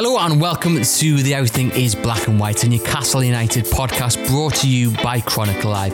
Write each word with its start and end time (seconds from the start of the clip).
Hello 0.00 0.16
and 0.16 0.40
welcome 0.40 0.80
to 0.80 1.22
the 1.24 1.34
Everything 1.34 1.72
is 1.72 1.96
Black 1.96 2.28
and 2.28 2.38
White, 2.38 2.62
a 2.62 2.68
Newcastle 2.68 3.24
United 3.24 3.64
podcast 3.64 4.28
brought 4.28 4.54
to 4.54 4.70
you 4.70 4.92
by 5.02 5.20
Chronicle 5.20 5.72
Live. 5.72 5.92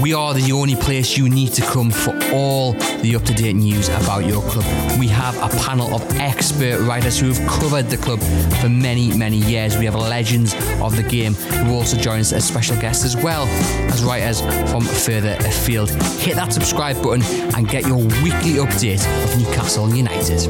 We 0.00 0.14
are 0.14 0.32
the 0.32 0.50
only 0.52 0.74
place 0.76 1.18
you 1.18 1.28
need 1.28 1.52
to 1.52 1.60
come 1.60 1.90
for 1.90 2.18
all 2.32 2.72
the 2.72 3.14
up 3.14 3.22
to 3.24 3.34
date 3.34 3.52
news 3.52 3.90
about 3.90 4.24
your 4.24 4.40
club. 4.44 4.64
We 4.98 5.08
have 5.08 5.36
a 5.36 5.54
panel 5.62 5.94
of 5.94 6.02
expert 6.16 6.80
writers 6.88 7.20
who 7.20 7.30
have 7.30 7.46
covered 7.46 7.90
the 7.90 7.98
club 7.98 8.20
for 8.62 8.70
many, 8.70 9.14
many 9.14 9.36
years. 9.36 9.76
We 9.76 9.84
have 9.84 9.94
legends 9.94 10.54
of 10.80 10.96
the 10.96 11.02
game 11.02 11.34
who 11.34 11.74
also 11.74 11.98
join 11.98 12.20
us 12.20 12.32
as 12.32 12.48
special 12.48 12.80
guests 12.80 13.04
as 13.04 13.14
well 13.14 13.44
as 13.92 14.02
writers 14.02 14.40
from 14.70 14.84
further 14.84 15.36
afield. 15.40 15.90
Hit 16.22 16.36
that 16.36 16.54
subscribe 16.54 17.02
button 17.02 17.22
and 17.54 17.68
get 17.68 17.86
your 17.86 17.98
weekly 17.98 18.54
update 18.54 19.04
of 19.24 19.38
Newcastle 19.38 19.94
United. 19.94 20.40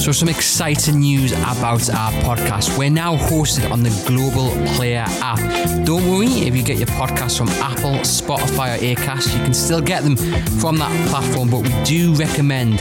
So, 0.00 0.12
some 0.12 0.30
exciting 0.30 1.00
news 1.00 1.32
about 1.32 1.90
our 1.90 2.10
podcast. 2.22 2.78
We're 2.78 2.88
now 2.88 3.16
hosted 3.16 3.70
on 3.70 3.82
the 3.82 3.90
Global 4.06 4.50
Player 4.74 5.04
app. 5.06 5.38
Don't 5.84 6.08
worry 6.08 6.26
if 6.26 6.56
you 6.56 6.62
get 6.62 6.78
your 6.78 6.86
podcasts 6.86 7.36
from 7.36 7.50
Apple, 7.50 7.96
Spotify, 8.00 8.78
or 8.78 8.96
Acast, 8.96 9.36
you 9.36 9.44
can 9.44 9.52
still 9.52 9.82
get 9.82 10.02
them 10.02 10.16
from 10.58 10.78
that 10.78 11.08
platform, 11.10 11.50
but 11.50 11.60
we 11.60 11.84
do 11.84 12.14
recommend 12.14 12.78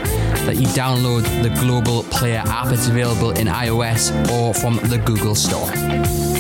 that 0.47 0.55
you 0.55 0.67
download 0.67 1.23
the 1.43 1.49
Global 1.59 2.03
Player 2.03 2.41
app. 2.45 2.71
It's 2.71 2.87
available 2.87 3.31
in 3.31 3.47
iOS 3.47 4.11
or 4.31 4.53
from 4.53 4.77
the 4.89 4.97
Google 4.99 5.35
Store. 5.35 6.38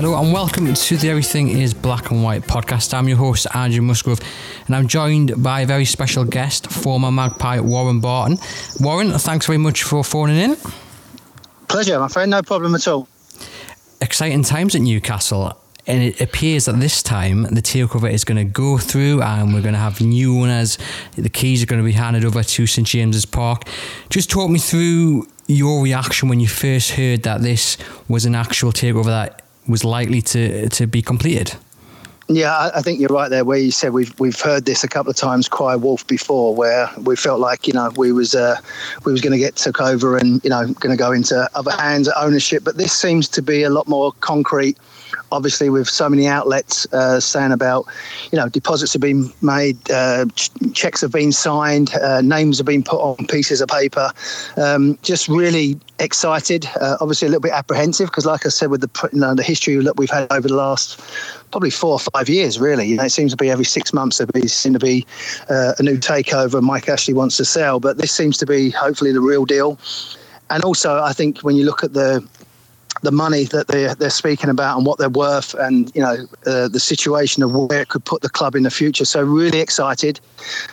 Hello 0.00 0.16
and 0.16 0.32
welcome 0.32 0.72
to 0.72 0.96
the 0.96 1.10
Everything 1.10 1.48
is 1.48 1.74
Black 1.74 2.12
and 2.12 2.22
White 2.22 2.42
podcast. 2.42 2.94
I'm 2.94 3.08
your 3.08 3.16
host, 3.16 3.48
Andrew 3.52 3.82
Musgrove, 3.82 4.20
and 4.66 4.76
I'm 4.76 4.86
joined 4.86 5.42
by 5.42 5.62
a 5.62 5.66
very 5.66 5.84
special 5.84 6.24
guest, 6.24 6.70
former 6.70 7.10
Magpie 7.10 7.58
Warren 7.58 7.98
Barton. 7.98 8.38
Warren, 8.78 9.10
thanks 9.18 9.46
very 9.46 9.58
much 9.58 9.82
for 9.82 10.04
phoning 10.04 10.36
in. 10.36 10.56
Pleasure, 11.66 11.98
my 11.98 12.06
friend, 12.06 12.30
no 12.30 12.42
problem 12.42 12.76
at 12.76 12.86
all. 12.86 13.08
Exciting 14.00 14.44
times 14.44 14.76
at 14.76 14.82
Newcastle. 14.82 15.60
And 15.88 16.00
it 16.00 16.20
appears 16.20 16.66
that 16.66 16.78
this 16.78 17.02
time 17.02 17.42
the 17.42 17.60
takeover 17.60 18.08
is 18.08 18.22
going 18.22 18.38
to 18.38 18.44
go 18.44 18.78
through 18.78 19.20
and 19.22 19.52
we're 19.52 19.62
going 19.62 19.74
to 19.74 19.80
have 19.80 20.00
new 20.00 20.42
owners. 20.42 20.78
The 21.16 21.28
keys 21.28 21.60
are 21.60 21.66
going 21.66 21.82
to 21.82 21.84
be 21.84 21.90
handed 21.90 22.24
over 22.24 22.44
to 22.44 22.66
St 22.68 22.86
James's 22.86 23.26
Park. 23.26 23.64
Just 24.10 24.30
talk 24.30 24.48
me 24.48 24.60
through 24.60 25.26
your 25.48 25.82
reaction 25.82 26.28
when 26.28 26.38
you 26.38 26.46
first 26.46 26.92
heard 26.92 27.24
that 27.24 27.40
this 27.40 27.76
was 28.06 28.26
an 28.26 28.36
actual 28.36 28.70
takeover 28.70 29.06
that 29.06 29.42
was 29.68 29.84
likely 29.84 30.22
to 30.22 30.68
to 30.68 30.86
be 30.86 31.02
completed. 31.02 31.54
Yeah, 32.30 32.70
I 32.74 32.82
think 32.82 33.00
you're 33.00 33.08
right 33.08 33.30
there. 33.30 33.42
Where 33.42 33.56
you 33.56 33.70
said 33.70 33.94
we've 33.94 34.18
we've 34.20 34.38
heard 34.38 34.66
this 34.66 34.84
a 34.84 34.88
couple 34.88 35.10
of 35.10 35.16
times, 35.16 35.48
cry 35.48 35.76
wolf 35.76 36.06
before, 36.06 36.54
where 36.54 36.90
we 37.02 37.16
felt 37.16 37.40
like 37.40 37.66
you 37.66 37.72
know 37.72 37.90
we 37.96 38.12
was 38.12 38.34
uh, 38.34 38.56
we 39.06 39.12
was 39.12 39.22
going 39.22 39.32
to 39.32 39.38
get 39.38 39.56
took 39.56 39.80
over 39.80 40.18
and 40.18 40.44
you 40.44 40.50
know 40.50 40.66
going 40.74 40.94
to 40.94 40.96
go 40.96 41.10
into 41.10 41.48
other 41.54 41.70
hands 41.70 42.06
ownership. 42.08 42.64
But 42.64 42.76
this 42.76 42.92
seems 42.92 43.28
to 43.30 43.40
be 43.40 43.62
a 43.62 43.70
lot 43.70 43.88
more 43.88 44.12
concrete 44.20 44.76
obviously 45.32 45.70
with 45.70 45.88
so 45.88 46.08
many 46.08 46.26
outlets 46.26 46.86
uh, 46.92 47.20
saying 47.20 47.52
about, 47.52 47.86
you 48.32 48.38
know, 48.38 48.48
deposits 48.48 48.92
have 48.92 49.02
been 49.02 49.32
made, 49.42 49.78
uh, 49.90 50.26
ch- 50.34 50.50
checks 50.72 51.00
have 51.00 51.12
been 51.12 51.32
signed, 51.32 51.94
uh, 51.94 52.20
names 52.20 52.58
have 52.58 52.66
been 52.66 52.82
put 52.82 53.00
on 53.00 53.26
pieces 53.26 53.60
of 53.60 53.68
paper. 53.68 54.10
Um, 54.56 54.98
just 55.02 55.28
really 55.28 55.78
excited, 55.98 56.66
uh, 56.80 56.96
obviously 57.00 57.26
a 57.26 57.30
little 57.30 57.40
bit 57.42 57.52
apprehensive 57.52 58.08
because, 58.08 58.26
like 58.26 58.46
I 58.46 58.48
said, 58.48 58.70
with 58.70 58.80
the 58.80 59.08
you 59.12 59.20
know, 59.20 59.34
the 59.34 59.42
history 59.42 59.76
that 59.76 59.96
we've 59.96 60.10
had 60.10 60.32
over 60.32 60.48
the 60.48 60.54
last 60.54 61.00
probably 61.50 61.70
four 61.70 61.92
or 61.92 61.98
five 61.98 62.28
years, 62.28 62.58
really, 62.58 62.86
you 62.86 62.96
know, 62.96 63.04
it 63.04 63.10
seems 63.10 63.32
to 63.32 63.36
be 63.36 63.50
every 63.50 63.64
six 63.64 63.92
months 63.92 64.18
there 64.18 64.48
seems 64.48 64.78
to 64.78 64.84
be 64.84 65.06
uh, 65.48 65.74
a 65.78 65.82
new 65.82 65.96
takeover. 65.96 66.62
Mike 66.62 66.88
Ashley 66.88 67.14
wants 67.14 67.36
to 67.38 67.44
sell, 67.44 67.80
but 67.80 67.98
this 67.98 68.12
seems 68.12 68.36
to 68.38 68.46
be 68.46 68.70
hopefully 68.70 69.12
the 69.12 69.20
real 69.20 69.44
deal. 69.44 69.78
And 70.50 70.64
also, 70.64 71.02
I 71.02 71.12
think 71.12 71.40
when 71.40 71.56
you 71.56 71.64
look 71.64 71.84
at 71.84 71.92
the 71.92 72.26
the 73.02 73.12
money 73.12 73.44
that 73.44 73.68
they're, 73.68 73.94
they're 73.94 74.10
speaking 74.10 74.50
about 74.50 74.76
and 74.76 74.86
what 74.86 74.98
they're 74.98 75.08
worth 75.08 75.54
and 75.54 75.94
you 75.94 76.02
know 76.02 76.16
uh, 76.46 76.68
the 76.68 76.80
situation 76.80 77.42
of 77.42 77.52
where 77.52 77.82
it 77.82 77.88
could 77.88 78.04
put 78.04 78.22
the 78.22 78.28
club 78.28 78.54
in 78.54 78.62
the 78.62 78.70
future. 78.70 79.04
So 79.04 79.22
really 79.22 79.60
excited 79.60 80.20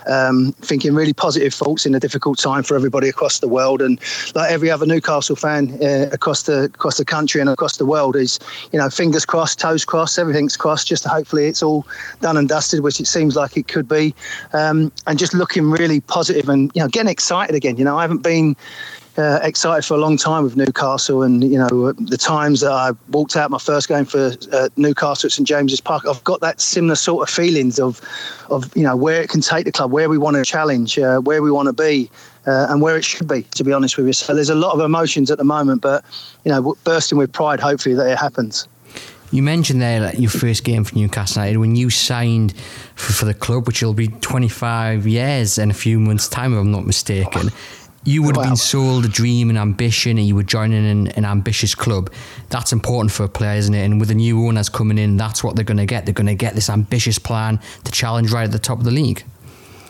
um, 0.07 0.53
thinking 0.61 0.93
really 0.93 1.13
positive 1.13 1.53
thoughts 1.53 1.85
in 1.85 1.95
a 1.95 1.99
difficult 1.99 2.39
time 2.39 2.63
for 2.63 2.75
everybody 2.75 3.09
across 3.09 3.39
the 3.39 3.47
world. 3.47 3.81
And 3.81 3.99
like 4.33 4.51
every 4.51 4.69
other 4.69 4.85
Newcastle 4.85 5.35
fan 5.35 5.77
uh, 5.81 6.09
across 6.11 6.43
the 6.43 6.65
across 6.65 6.97
the 6.97 7.05
country 7.05 7.41
and 7.41 7.49
across 7.49 7.77
the 7.77 7.85
world 7.85 8.15
is 8.15 8.39
you 8.71 8.79
know 8.79 8.89
fingers 8.89 9.25
crossed 9.25 9.59
toes 9.59 9.85
crossed 9.85 10.19
everything's 10.19 10.57
crossed. 10.57 10.87
Just 10.87 11.05
hopefully 11.05 11.45
it's 11.45 11.63
all 11.63 11.85
done 12.21 12.37
and 12.37 12.47
dusted 12.47 12.81
which 12.81 12.99
it 12.99 13.07
seems 13.07 13.35
like 13.35 13.57
it 13.57 13.67
could 13.67 13.87
be. 13.87 14.13
Um, 14.53 14.91
and 15.07 15.19
just 15.19 15.33
looking 15.33 15.69
really 15.69 16.01
positive 16.01 16.49
and 16.49 16.71
you 16.75 16.81
know 16.81 16.87
getting 16.87 17.09
excited 17.09 17.55
again. 17.55 17.77
You 17.77 17.85
know 17.85 17.97
I 17.97 18.01
haven't 18.01 18.23
been 18.23 18.55
uh, 19.17 19.39
excited 19.43 19.85
for 19.85 19.93
a 19.93 19.97
long 19.97 20.17
time 20.17 20.43
with 20.43 20.57
Newcastle, 20.57 21.23
and 21.23 21.43
you 21.43 21.57
know 21.57 21.93
the 21.93 22.17
times 22.17 22.61
that 22.61 22.71
I 22.71 22.91
walked 23.09 23.35
out 23.35 23.49
my 23.49 23.57
first 23.57 23.87
game 23.87 24.05
for 24.05 24.33
uh, 24.51 24.69
Newcastle 24.75 25.27
at 25.27 25.31
St 25.31 25.47
James's 25.47 25.79
Park, 25.79 26.05
I've 26.07 26.23
got 26.23 26.41
that 26.41 26.59
similar 26.59 26.95
sort 26.95 27.27
of 27.27 27.33
feelings 27.33 27.79
of, 27.79 28.01
of 28.49 28.75
you 28.75 28.83
know 28.83 28.95
where 28.95 29.21
it 29.21 29.29
can 29.29 29.41
take 29.41 29.65
the 29.65 29.71
club, 29.71 29.91
where 29.91 30.09
we 30.09 30.17
want 30.17 30.35
to 30.35 30.43
challenge, 30.43 30.99
uh, 30.99 31.19
where 31.19 31.41
we 31.41 31.49
want 31.49 31.67
to 31.67 31.73
be, 31.73 32.09
uh, 32.45 32.67
and 32.69 32.81
where 32.81 32.97
it 32.97 33.05
should 33.05 33.27
be. 33.27 33.43
To 33.43 33.63
be 33.63 33.71
honest 33.71 33.97
with 33.97 34.07
you, 34.07 34.13
so 34.13 34.35
there's 34.35 34.49
a 34.49 34.55
lot 34.55 34.73
of 34.73 34.81
emotions 34.81 35.31
at 35.31 35.37
the 35.37 35.45
moment, 35.45 35.81
but 35.81 36.03
you 36.43 36.51
know 36.51 36.75
bursting 36.83 37.17
with 37.17 37.31
pride. 37.31 37.59
Hopefully 37.59 37.95
that 37.95 38.11
it 38.11 38.17
happens. 38.17 38.67
You 39.31 39.41
mentioned 39.41 39.81
there 39.81 40.01
like, 40.01 40.19
your 40.19 40.29
first 40.29 40.63
game 40.63 40.83
for 40.83 40.95
Newcastle 40.95 41.41
United 41.41 41.59
when 41.59 41.75
you 41.75 41.89
signed 41.89 42.55
for, 42.95 43.11
for 43.11 43.25
the 43.25 43.33
club, 43.33 43.65
which 43.65 43.81
will 43.81 43.93
be 43.93 44.07
25 44.07 45.07
years 45.07 45.57
in 45.57 45.71
a 45.71 45.73
few 45.73 45.99
months' 45.99 46.29
time, 46.29 46.53
if 46.53 46.59
I'm 46.59 46.71
not 46.71 46.85
mistaken 46.85 47.49
you 48.05 48.21
would 48.21 48.35
have 48.35 48.45
been 48.45 48.55
sold 48.55 49.03
a 49.03 49.07
dream 49.07 49.49
and 49.49 49.57
ambition 49.57 50.17
and 50.17 50.27
you 50.27 50.35
were 50.35 50.43
joining 50.43 50.85
an, 50.85 51.07
an, 51.07 51.25
ambitious 51.25 51.73
club. 51.73 52.11
That's 52.49 52.71
important 52.71 53.11
for 53.11 53.23
a 53.23 53.27
player, 53.27 53.57
isn't 53.57 53.73
it? 53.73 53.83
And 53.83 53.99
with 53.99 54.09
the 54.09 54.15
new 54.15 54.45
owners 54.47 54.69
coming 54.69 54.99
in, 54.99 55.17
that's 55.17 55.43
what 55.43 55.55
they're 55.55 55.65
going 55.65 55.77
to 55.77 55.87
get. 55.87 56.05
They're 56.05 56.13
going 56.13 56.27
to 56.27 56.35
get 56.35 56.53
this 56.53 56.69
ambitious 56.69 57.17
plan 57.17 57.59
to 57.83 57.91
challenge 57.91 58.31
right 58.31 58.43
at 58.43 58.51
the 58.51 58.59
top 58.59 58.77
of 58.77 58.85
the 58.85 58.91
league. 58.91 59.23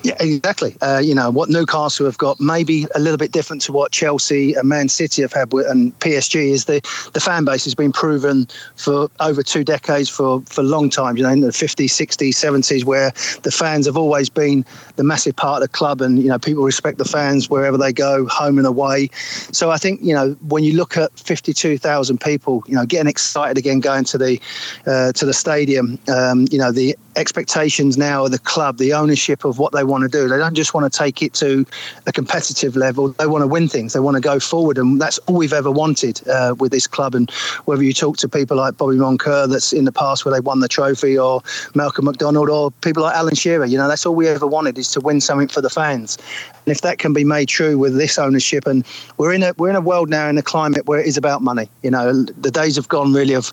Yeah, 0.05 0.13
exactly. 0.19 0.77
Uh, 0.81 1.01
you 1.03 1.15
know 1.15 1.31
what 1.31 1.49
Newcastle 1.49 2.05
have 2.05 2.19
got, 2.19 2.39
maybe 2.39 2.85
a 2.93 2.99
little 2.99 3.17
bit 3.17 3.31
different 3.31 3.63
to 3.63 3.71
what 3.71 3.91
Chelsea 3.91 4.53
and 4.53 4.69
Man 4.69 4.87
City 4.87 5.23
have 5.23 5.33
had, 5.33 5.51
with, 5.51 5.65
and 5.65 5.97
PSG 5.97 6.51
is 6.51 6.65
the 6.65 6.79
the 7.13 7.19
fan 7.19 7.43
base 7.43 7.63
has 7.63 7.73
been 7.73 7.91
proven 7.91 8.47
for 8.75 9.09
over 9.19 9.41
two 9.41 9.63
decades 9.63 10.07
for 10.07 10.41
for 10.41 10.61
long 10.61 10.91
time. 10.91 11.17
You 11.17 11.23
know, 11.23 11.29
in 11.29 11.39
the 11.39 11.47
50s, 11.47 11.85
60s, 11.89 12.35
70s, 12.35 12.83
where 12.83 13.13
the 13.41 13.49
fans 13.49 13.87
have 13.87 13.97
always 13.97 14.29
been 14.29 14.63
the 14.95 15.03
massive 15.03 15.35
part 15.37 15.63
of 15.63 15.67
the 15.67 15.75
club, 15.75 16.01
and 16.01 16.21
you 16.21 16.29
know 16.29 16.37
people 16.37 16.63
respect 16.63 16.99
the 16.99 17.05
fans 17.05 17.49
wherever 17.49 17.75
they 17.77 17.91
go, 17.91 18.27
home 18.27 18.59
and 18.59 18.67
away. 18.67 19.09
So 19.51 19.71
I 19.71 19.77
think 19.77 20.01
you 20.03 20.13
know 20.13 20.33
when 20.47 20.63
you 20.63 20.73
look 20.73 20.97
at 20.97 21.17
52,000 21.17 22.21
people, 22.21 22.63
you 22.67 22.75
know, 22.75 22.85
getting 22.85 23.09
excited 23.09 23.57
again, 23.57 23.79
going 23.79 24.03
to 24.03 24.19
the 24.19 24.39
uh, 24.85 25.13
to 25.13 25.25
the 25.25 25.33
stadium, 25.33 25.97
um, 26.09 26.45
you 26.51 26.59
know, 26.59 26.71
the 26.71 26.95
expectations 27.15 27.97
now 27.97 28.25
of 28.25 28.31
the 28.31 28.39
club, 28.39 28.77
the 28.77 28.93
ownership 28.93 29.45
of 29.45 29.59
what 29.59 29.71
they 29.73 29.83
want 29.83 30.03
to 30.03 30.09
do. 30.09 30.27
They 30.27 30.37
don't 30.37 30.55
just 30.55 30.73
want 30.73 30.91
to 30.91 30.97
take 30.97 31.21
it 31.21 31.33
to 31.35 31.65
a 32.05 32.11
competitive 32.11 32.75
level. 32.75 33.09
They 33.09 33.27
want 33.27 33.41
to 33.43 33.47
win 33.47 33.67
things. 33.67 33.93
They 33.93 33.99
want 33.99 34.15
to 34.15 34.21
go 34.21 34.39
forward, 34.39 34.77
and 34.77 35.01
that's 35.01 35.17
all 35.19 35.35
we've 35.35 35.53
ever 35.53 35.71
wanted 35.71 36.27
uh, 36.27 36.55
with 36.59 36.71
this 36.71 36.87
club. 36.87 37.15
And 37.15 37.29
whether 37.65 37.83
you 37.83 37.93
talk 37.93 38.17
to 38.17 38.29
people 38.29 38.57
like 38.57 38.77
Bobby 38.77 38.97
Moncur, 38.97 39.49
that's 39.49 39.73
in 39.73 39.85
the 39.85 39.91
past 39.91 40.25
where 40.25 40.33
they 40.33 40.39
won 40.39 40.59
the 40.59 40.67
trophy, 40.67 41.17
or 41.17 41.41
Malcolm 41.73 42.05
McDonald, 42.05 42.49
or 42.49 42.71
people 42.71 43.03
like 43.03 43.15
Alan 43.15 43.35
Shearer, 43.35 43.65
you 43.65 43.77
know, 43.77 43.87
that's 43.87 44.05
all 44.05 44.15
we 44.15 44.27
ever 44.27 44.47
wanted 44.47 44.77
is 44.77 44.91
to 44.91 44.99
win 44.99 45.21
something 45.21 45.47
for 45.47 45.61
the 45.61 45.69
fans. 45.69 46.17
And 46.65 46.75
if 46.75 46.81
that 46.81 46.97
can 46.97 47.13
be 47.13 47.23
made 47.23 47.47
true 47.47 47.77
with 47.77 47.95
this 47.95 48.17
ownership, 48.17 48.65
and 48.65 48.85
we're 49.17 49.33
in 49.33 49.43
a 49.43 49.53
we're 49.57 49.69
in 49.69 49.75
a 49.75 49.81
world 49.81 50.09
now 50.09 50.27
in 50.27 50.37
a 50.37 50.43
climate 50.43 50.85
where 50.87 50.99
it 50.99 51.07
is 51.07 51.17
about 51.17 51.41
money. 51.41 51.69
You 51.83 51.91
know, 51.91 52.23
the 52.23 52.51
days 52.51 52.75
have 52.75 52.87
gone 52.87 53.13
really 53.13 53.35
of 53.35 53.51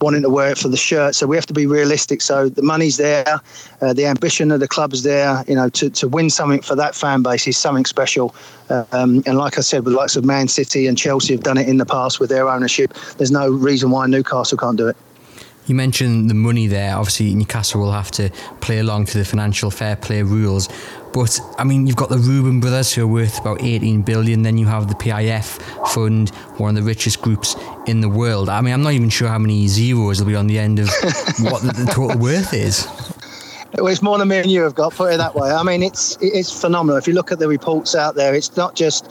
wanting 0.00 0.22
to 0.22 0.30
wear 0.30 0.50
it 0.50 0.58
for 0.58 0.68
the 0.68 0.76
shirt. 0.76 1.14
So 1.14 1.26
we 1.26 1.36
have 1.36 1.46
to 1.46 1.52
be 1.52 1.66
realistic. 1.66 2.22
So 2.22 2.48
the 2.48 2.62
money's 2.62 3.00
there, 3.02 3.40
uh, 3.80 3.92
the 3.92 4.06
ambition 4.06 4.52
of 4.52 4.60
the 4.60 4.68
club's 4.68 5.02
there. 5.02 5.44
You 5.48 5.56
know, 5.56 5.68
to, 5.70 5.90
to 5.90 6.08
win 6.08 6.30
something 6.30 6.62
for 6.62 6.76
that 6.76 6.94
fan 6.94 7.22
base 7.22 7.46
is 7.46 7.56
something 7.56 7.84
special. 7.84 8.34
Um, 8.70 9.22
and 9.26 9.36
like 9.36 9.58
I 9.58 9.60
said, 9.60 9.84
with 9.84 9.94
likes 9.94 10.16
of 10.16 10.24
Man 10.24 10.48
City 10.48 10.86
and 10.86 10.96
Chelsea 10.96 11.34
have 11.34 11.42
done 11.42 11.58
it 11.58 11.68
in 11.68 11.78
the 11.78 11.86
past 11.86 12.20
with 12.20 12.30
their 12.30 12.48
ownership. 12.48 12.94
There's 13.18 13.30
no 13.30 13.50
reason 13.50 13.90
why 13.90 14.06
Newcastle 14.06 14.56
can't 14.56 14.78
do 14.78 14.88
it. 14.88 14.96
You 15.66 15.76
mentioned 15.76 16.28
the 16.28 16.34
money 16.34 16.66
there. 16.66 16.96
Obviously, 16.96 17.34
Newcastle 17.34 17.80
will 17.80 17.92
have 17.92 18.10
to 18.12 18.30
play 18.60 18.78
along 18.78 19.06
to 19.06 19.18
the 19.18 19.24
financial 19.24 19.70
fair 19.70 19.94
play 19.94 20.22
rules. 20.22 20.68
But 21.12 21.38
I 21.58 21.64
mean, 21.64 21.86
you've 21.86 21.96
got 21.96 22.08
the 22.08 22.18
Reuben 22.18 22.60
brothers 22.60 22.92
who 22.92 23.04
are 23.04 23.06
worth 23.06 23.38
about 23.38 23.62
18 23.62 24.02
billion. 24.02 24.42
Then 24.42 24.58
you 24.58 24.66
have 24.66 24.88
the 24.88 24.94
PIF 24.94 25.60
fund, 25.92 26.30
one 26.56 26.76
of 26.76 26.82
the 26.82 26.88
richest 26.88 27.22
groups 27.22 27.56
in 27.86 28.00
the 28.00 28.08
world. 28.08 28.48
I 28.48 28.60
mean, 28.60 28.72
I'm 28.72 28.82
not 28.82 28.92
even 28.92 29.08
sure 29.08 29.28
how 29.28 29.38
many 29.38 29.66
zeros 29.68 30.20
will 30.20 30.28
be 30.28 30.36
on 30.36 30.46
the 30.46 30.58
end 30.58 30.78
of 30.78 30.86
what 31.40 31.62
the, 31.62 31.72
the 31.76 31.90
total 31.92 32.18
worth 32.18 32.52
is. 32.54 32.86
Well, 33.74 33.86
it's 33.86 34.02
more 34.02 34.18
than 34.18 34.28
me 34.28 34.38
and 34.38 34.50
you 34.50 34.62
have 34.62 34.74
got. 34.74 34.92
Put 34.92 35.14
it 35.14 35.16
that 35.16 35.34
way. 35.34 35.50
I 35.50 35.62
mean, 35.62 35.82
it's 35.82 36.18
it's 36.20 36.50
phenomenal. 36.60 36.98
If 36.98 37.08
you 37.08 37.14
look 37.14 37.32
at 37.32 37.38
the 37.38 37.48
reports 37.48 37.94
out 37.94 38.14
there, 38.14 38.34
it's 38.34 38.54
not 38.56 38.74
just 38.74 39.10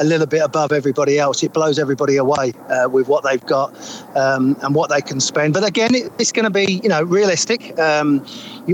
a 0.00 0.04
little 0.04 0.26
bit 0.26 0.42
above 0.42 0.72
everybody 0.72 1.18
else. 1.18 1.42
It 1.42 1.52
blows 1.52 1.78
everybody 1.78 2.16
away 2.16 2.52
uh, 2.68 2.88
with 2.88 3.06
what 3.06 3.22
they've 3.22 3.44
got 3.44 3.74
um, 4.16 4.56
and 4.62 4.74
what 4.74 4.90
they 4.90 5.00
can 5.00 5.20
spend. 5.20 5.54
But 5.54 5.62
again, 5.64 5.94
it, 5.94 6.10
it's 6.18 6.32
going 6.32 6.44
to 6.44 6.50
be 6.50 6.80
you 6.82 6.88
know 6.88 7.02
realistic. 7.02 7.78
Um, 7.78 8.26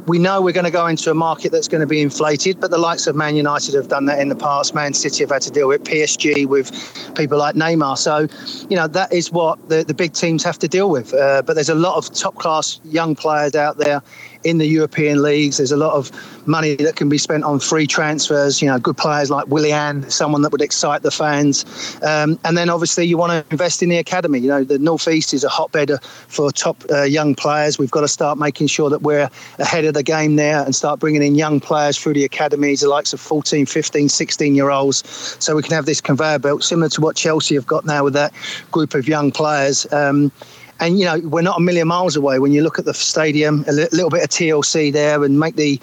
we 0.06 0.18
know 0.18 0.40
we're 0.40 0.52
going 0.52 0.64
to 0.64 0.70
go 0.70 0.86
into 0.86 1.10
a 1.10 1.14
market 1.14 1.52
that's 1.52 1.68
going 1.68 1.80
to 1.80 1.86
be 1.86 2.00
inflated, 2.00 2.60
but 2.60 2.70
the 2.70 2.78
likes 2.78 3.06
of 3.06 3.16
Man 3.16 3.36
United 3.36 3.74
have 3.74 3.88
done 3.88 4.06
that 4.06 4.20
in 4.20 4.28
the 4.28 4.36
past. 4.36 4.74
Man 4.74 4.94
City 4.94 5.22
have 5.24 5.30
had 5.30 5.42
to 5.42 5.50
deal 5.50 5.68
with 5.68 5.84
PSG 5.84 6.46
with 6.46 6.70
people 7.16 7.38
like 7.38 7.54
Neymar. 7.54 7.98
So, 7.98 8.28
you 8.68 8.76
know, 8.76 8.86
that 8.88 9.12
is 9.12 9.32
what 9.32 9.68
the, 9.68 9.84
the 9.84 9.94
big 9.94 10.12
teams 10.12 10.44
have 10.44 10.58
to 10.60 10.68
deal 10.68 10.90
with. 10.90 11.14
Uh, 11.14 11.42
but 11.42 11.54
there's 11.54 11.68
a 11.68 11.74
lot 11.74 11.96
of 11.96 12.12
top 12.12 12.34
class 12.36 12.80
young 12.84 13.14
players 13.14 13.54
out 13.54 13.78
there 13.78 14.02
in 14.46 14.58
the 14.58 14.66
European 14.66 15.22
leagues. 15.22 15.56
There's 15.56 15.72
a 15.72 15.76
lot 15.76 15.94
of 15.94 16.10
money 16.46 16.76
that 16.76 16.94
can 16.94 17.08
be 17.08 17.18
spent 17.18 17.42
on 17.42 17.58
free 17.58 17.86
transfers. 17.86 18.62
You 18.62 18.68
know, 18.68 18.78
good 18.78 18.96
players 18.96 19.28
like 19.28 19.48
Willian, 19.48 20.08
someone 20.08 20.42
that 20.42 20.52
would 20.52 20.62
excite 20.62 21.02
the 21.02 21.10
fans. 21.10 21.64
Um, 22.02 22.38
and 22.44 22.56
then 22.56 22.70
obviously 22.70 23.04
you 23.06 23.18
want 23.18 23.32
to 23.32 23.44
invest 23.50 23.82
in 23.82 23.88
the 23.88 23.96
academy. 23.96 24.38
You 24.38 24.48
know, 24.48 24.64
the 24.64 24.78
Northeast 24.78 25.34
is 25.34 25.42
a 25.42 25.48
hotbed 25.48 25.90
for 26.28 26.52
top 26.52 26.84
uh, 26.90 27.02
young 27.02 27.34
players. 27.34 27.76
We've 27.76 27.90
got 27.90 28.02
to 28.02 28.08
start 28.08 28.38
making 28.38 28.68
sure 28.68 28.88
that 28.88 29.02
we're 29.02 29.28
ahead 29.58 29.84
of 29.84 29.94
the 29.94 30.04
game 30.04 30.36
there 30.36 30.62
and 30.62 30.74
start 30.74 31.00
bringing 31.00 31.24
in 31.24 31.34
young 31.34 31.58
players 31.58 31.98
through 31.98 32.14
the 32.14 32.24
academies, 32.24 32.80
the 32.82 32.88
likes 32.88 33.12
of 33.12 33.20
14, 33.20 33.66
15, 33.66 34.08
16 34.08 34.54
year 34.54 34.70
olds, 34.70 35.02
so 35.42 35.56
we 35.56 35.62
can 35.62 35.72
have 35.72 35.86
this 35.86 36.00
conveyor 36.00 36.38
belt 36.38 36.62
similar 36.62 36.88
to 36.90 37.00
what 37.00 37.16
Chelsea 37.16 37.56
have 37.56 37.66
got 37.66 37.84
now 37.84 38.04
with 38.04 38.12
that 38.14 38.32
group 38.70 38.94
of 38.94 39.08
young 39.08 39.32
players. 39.32 39.90
Um, 39.92 40.30
and 40.80 40.98
you 40.98 41.04
know 41.04 41.18
we're 41.24 41.42
not 41.42 41.58
a 41.58 41.60
million 41.60 41.88
miles 41.88 42.16
away. 42.16 42.38
When 42.38 42.52
you 42.52 42.62
look 42.62 42.78
at 42.78 42.84
the 42.84 42.94
stadium 42.94 43.64
a 43.68 43.72
li- 43.72 43.88
little 43.92 44.10
bit 44.10 44.22
of 44.22 44.30
TLC 44.30 44.92
there 44.92 45.22
and 45.24 45.38
make 45.38 45.56
the 45.56 45.80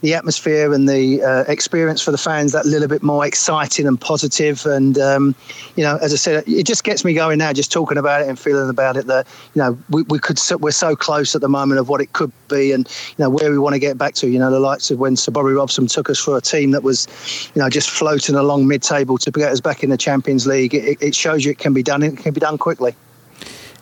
the 0.00 0.14
atmosphere 0.14 0.72
and 0.72 0.88
the 0.88 1.22
uh, 1.22 1.44
experience 1.50 2.00
for 2.00 2.12
the 2.12 2.18
fans 2.18 2.52
that 2.52 2.64
little 2.64 2.86
bit 2.86 3.02
more 3.02 3.26
exciting 3.26 3.86
and 3.86 4.00
positive. 4.00 4.64
And 4.64 4.96
um, 4.98 5.34
you 5.76 5.82
know 5.82 5.96
as 5.96 6.12
I 6.12 6.16
said 6.16 6.44
it 6.46 6.64
just 6.64 6.84
gets 6.84 7.04
me 7.04 7.14
going 7.14 7.38
now 7.38 7.52
just 7.52 7.72
talking 7.72 7.98
about 7.98 8.22
it 8.22 8.28
and 8.28 8.38
feeling 8.38 8.70
about 8.70 8.96
it 8.96 9.06
that 9.06 9.26
you 9.54 9.62
know 9.62 9.78
we, 9.90 10.02
we 10.02 10.18
could 10.18 10.38
we're 10.60 10.70
so 10.70 10.94
close 10.94 11.34
at 11.34 11.40
the 11.40 11.48
moment 11.48 11.80
of 11.80 11.88
what 11.88 12.00
it 12.00 12.12
could 12.12 12.32
be 12.48 12.72
and 12.72 12.88
you 12.88 13.24
know 13.24 13.30
where 13.30 13.50
we 13.50 13.58
want 13.58 13.74
to 13.74 13.80
get 13.80 13.98
back 13.98 14.14
to. 14.14 14.28
You 14.28 14.38
know 14.38 14.50
the 14.50 14.60
likes 14.60 14.90
of 14.90 14.98
when 14.98 15.16
Sir 15.16 15.32
Bobby 15.32 15.52
Robson 15.52 15.86
took 15.86 16.08
us 16.10 16.18
for 16.18 16.36
a 16.36 16.40
team 16.40 16.70
that 16.72 16.82
was 16.82 17.08
you 17.54 17.62
know 17.62 17.68
just 17.68 17.90
floating 17.90 18.36
along 18.36 18.68
mid-table 18.68 19.18
to 19.18 19.30
get 19.30 19.50
us 19.50 19.60
back 19.60 19.82
in 19.82 19.90
the 19.90 19.98
Champions 19.98 20.46
League 20.46 20.74
it, 20.74 20.98
it 21.00 21.14
shows 21.14 21.44
you 21.44 21.50
it 21.50 21.58
can 21.58 21.72
be 21.72 21.82
done 21.82 22.02
it 22.02 22.16
can 22.18 22.32
be 22.32 22.40
done 22.40 22.58
quickly 22.58 22.94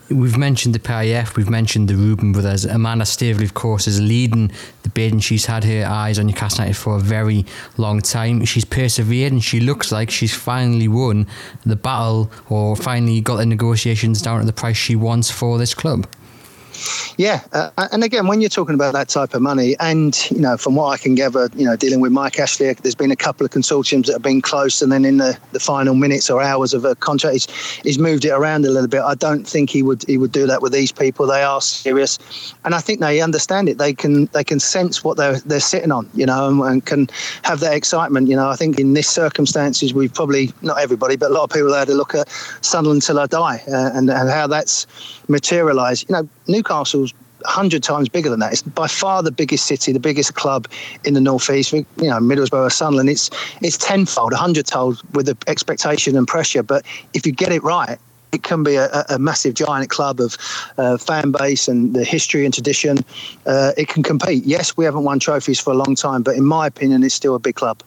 We've 0.08 0.38
mentioned 0.38 0.72
the 0.72 0.78
PIF, 0.78 1.34
we've 1.34 1.50
mentioned 1.50 1.88
the 1.88 1.96
Reuben 1.96 2.30
brothers. 2.30 2.64
Amanda 2.64 3.04
Staveley, 3.04 3.44
of 3.44 3.54
course, 3.54 3.88
is 3.88 4.00
leading 4.00 4.52
the 4.84 4.88
bid 4.90 5.12
and 5.12 5.22
she's 5.22 5.46
had 5.46 5.64
her 5.64 5.84
eyes 5.84 6.20
on 6.20 6.26
Newcastle 6.26 6.60
United 6.60 6.78
for 6.78 6.94
a 6.94 7.00
very 7.00 7.44
long 7.76 8.00
time. 8.00 8.44
She's 8.44 8.64
persevered 8.64 9.32
and 9.32 9.42
she 9.42 9.58
looks 9.58 9.90
like 9.90 10.12
she's 10.12 10.32
finally 10.32 10.86
won 10.86 11.26
the 11.64 11.74
battle 11.74 12.30
or 12.48 12.76
finally 12.76 13.20
got 13.20 13.38
the 13.38 13.46
negotiations 13.46 14.22
down 14.22 14.38
at 14.38 14.46
the 14.46 14.52
price 14.52 14.76
she 14.76 14.94
wants 14.94 15.28
for 15.28 15.58
this 15.58 15.74
club. 15.74 16.06
Yeah, 17.16 17.40
uh, 17.52 17.70
and 17.92 18.04
again, 18.04 18.26
when 18.26 18.40
you're 18.40 18.50
talking 18.50 18.74
about 18.74 18.92
that 18.92 19.08
type 19.08 19.32
of 19.34 19.40
money, 19.40 19.74
and 19.80 20.18
you 20.30 20.40
know, 20.40 20.56
from 20.56 20.74
what 20.74 20.88
I 20.88 20.96
can 20.98 21.14
gather, 21.14 21.48
you 21.56 21.64
know, 21.64 21.76
dealing 21.76 22.00
with 22.00 22.12
Mike 22.12 22.38
Ashley, 22.38 22.72
there's 22.74 22.94
been 22.94 23.10
a 23.10 23.16
couple 23.16 23.46
of 23.46 23.52
consortiums 23.52 24.06
that 24.06 24.12
have 24.12 24.22
been 24.22 24.42
close, 24.42 24.82
and 24.82 24.92
then 24.92 25.04
in 25.04 25.16
the, 25.16 25.38
the 25.52 25.60
final 25.60 25.94
minutes 25.94 26.28
or 26.28 26.42
hours 26.42 26.74
of 26.74 26.84
a 26.84 26.94
contract, 26.94 27.32
he's, 27.32 27.46
he's 27.82 27.98
moved 27.98 28.24
it 28.24 28.30
around 28.30 28.66
a 28.66 28.70
little 28.70 28.88
bit. 28.88 29.00
I 29.00 29.14
don't 29.14 29.46
think 29.46 29.70
he 29.70 29.82
would 29.82 30.04
he 30.06 30.18
would 30.18 30.32
do 30.32 30.46
that 30.46 30.60
with 30.60 30.72
these 30.72 30.92
people. 30.92 31.26
They 31.26 31.42
are 31.42 31.60
serious, 31.60 32.18
and 32.64 32.74
I 32.74 32.80
think 32.80 33.00
they 33.00 33.20
understand 33.20 33.68
it. 33.68 33.78
They 33.78 33.94
can 33.94 34.26
they 34.26 34.44
can 34.44 34.60
sense 34.60 35.02
what 35.02 35.16
they're 35.16 35.40
they're 35.40 35.60
sitting 35.60 35.92
on, 35.92 36.08
you 36.14 36.26
know, 36.26 36.48
and, 36.48 36.60
and 36.60 36.84
can 36.84 37.08
have 37.42 37.60
that 37.60 37.74
excitement. 37.74 38.28
You 38.28 38.36
know, 38.36 38.50
I 38.50 38.56
think 38.56 38.78
in 38.78 38.92
this 38.92 39.08
circumstances, 39.08 39.94
we've 39.94 40.12
probably 40.12 40.52
not 40.60 40.78
everybody, 40.80 41.16
but 41.16 41.30
a 41.30 41.34
lot 41.34 41.44
of 41.44 41.50
people 41.50 41.72
had 41.72 41.88
to 41.88 41.94
look 41.94 42.14
at 42.14 42.28
Sunderland 42.60 43.02
till 43.02 43.18
I 43.18 43.26
die, 43.26 43.62
uh, 43.68 43.90
and 43.94 44.10
and 44.10 44.28
how 44.28 44.46
that's 44.46 44.86
materialised. 45.28 46.08
You 46.08 46.14
know, 46.14 46.28
Newcastle's 46.48 47.12
hundred 47.44 47.82
times 47.82 48.08
bigger 48.08 48.30
than 48.30 48.40
that. 48.40 48.52
It's 48.52 48.62
by 48.62 48.86
far 48.86 49.22
the 49.22 49.30
biggest 49.30 49.66
city, 49.66 49.92
the 49.92 50.00
biggest 50.00 50.34
club 50.34 50.66
in 51.04 51.14
the 51.14 51.20
northeast. 51.20 51.72
You 51.72 51.84
know, 51.98 52.18
Middlesbrough, 52.18 52.72
Sunderland. 52.72 53.08
It's 53.08 53.30
it's 53.62 53.76
tenfold, 53.76 54.32
a 54.32 54.36
hundredfold 54.36 55.02
with 55.14 55.26
the 55.26 55.36
expectation 55.46 56.16
and 56.16 56.26
pressure. 56.26 56.62
But 56.62 56.84
if 57.14 57.26
you 57.26 57.32
get 57.32 57.52
it 57.52 57.62
right, 57.62 57.98
it 58.32 58.42
can 58.42 58.62
be 58.62 58.74
a, 58.74 59.04
a 59.08 59.18
massive 59.18 59.54
giant 59.54 59.90
club 59.90 60.20
of 60.20 60.36
uh, 60.78 60.98
fan 60.98 61.30
base 61.32 61.68
and 61.68 61.94
the 61.94 62.04
history 62.04 62.44
and 62.44 62.52
tradition. 62.52 62.98
Uh, 63.46 63.72
it 63.76 63.88
can 63.88 64.02
compete. 64.02 64.44
Yes, 64.44 64.76
we 64.76 64.84
haven't 64.84 65.04
won 65.04 65.18
trophies 65.18 65.60
for 65.60 65.72
a 65.72 65.76
long 65.76 65.94
time, 65.94 66.22
but 66.22 66.36
in 66.36 66.44
my 66.44 66.66
opinion, 66.66 67.02
it's 67.02 67.14
still 67.14 67.34
a 67.34 67.38
big 67.38 67.54
club 67.54 67.82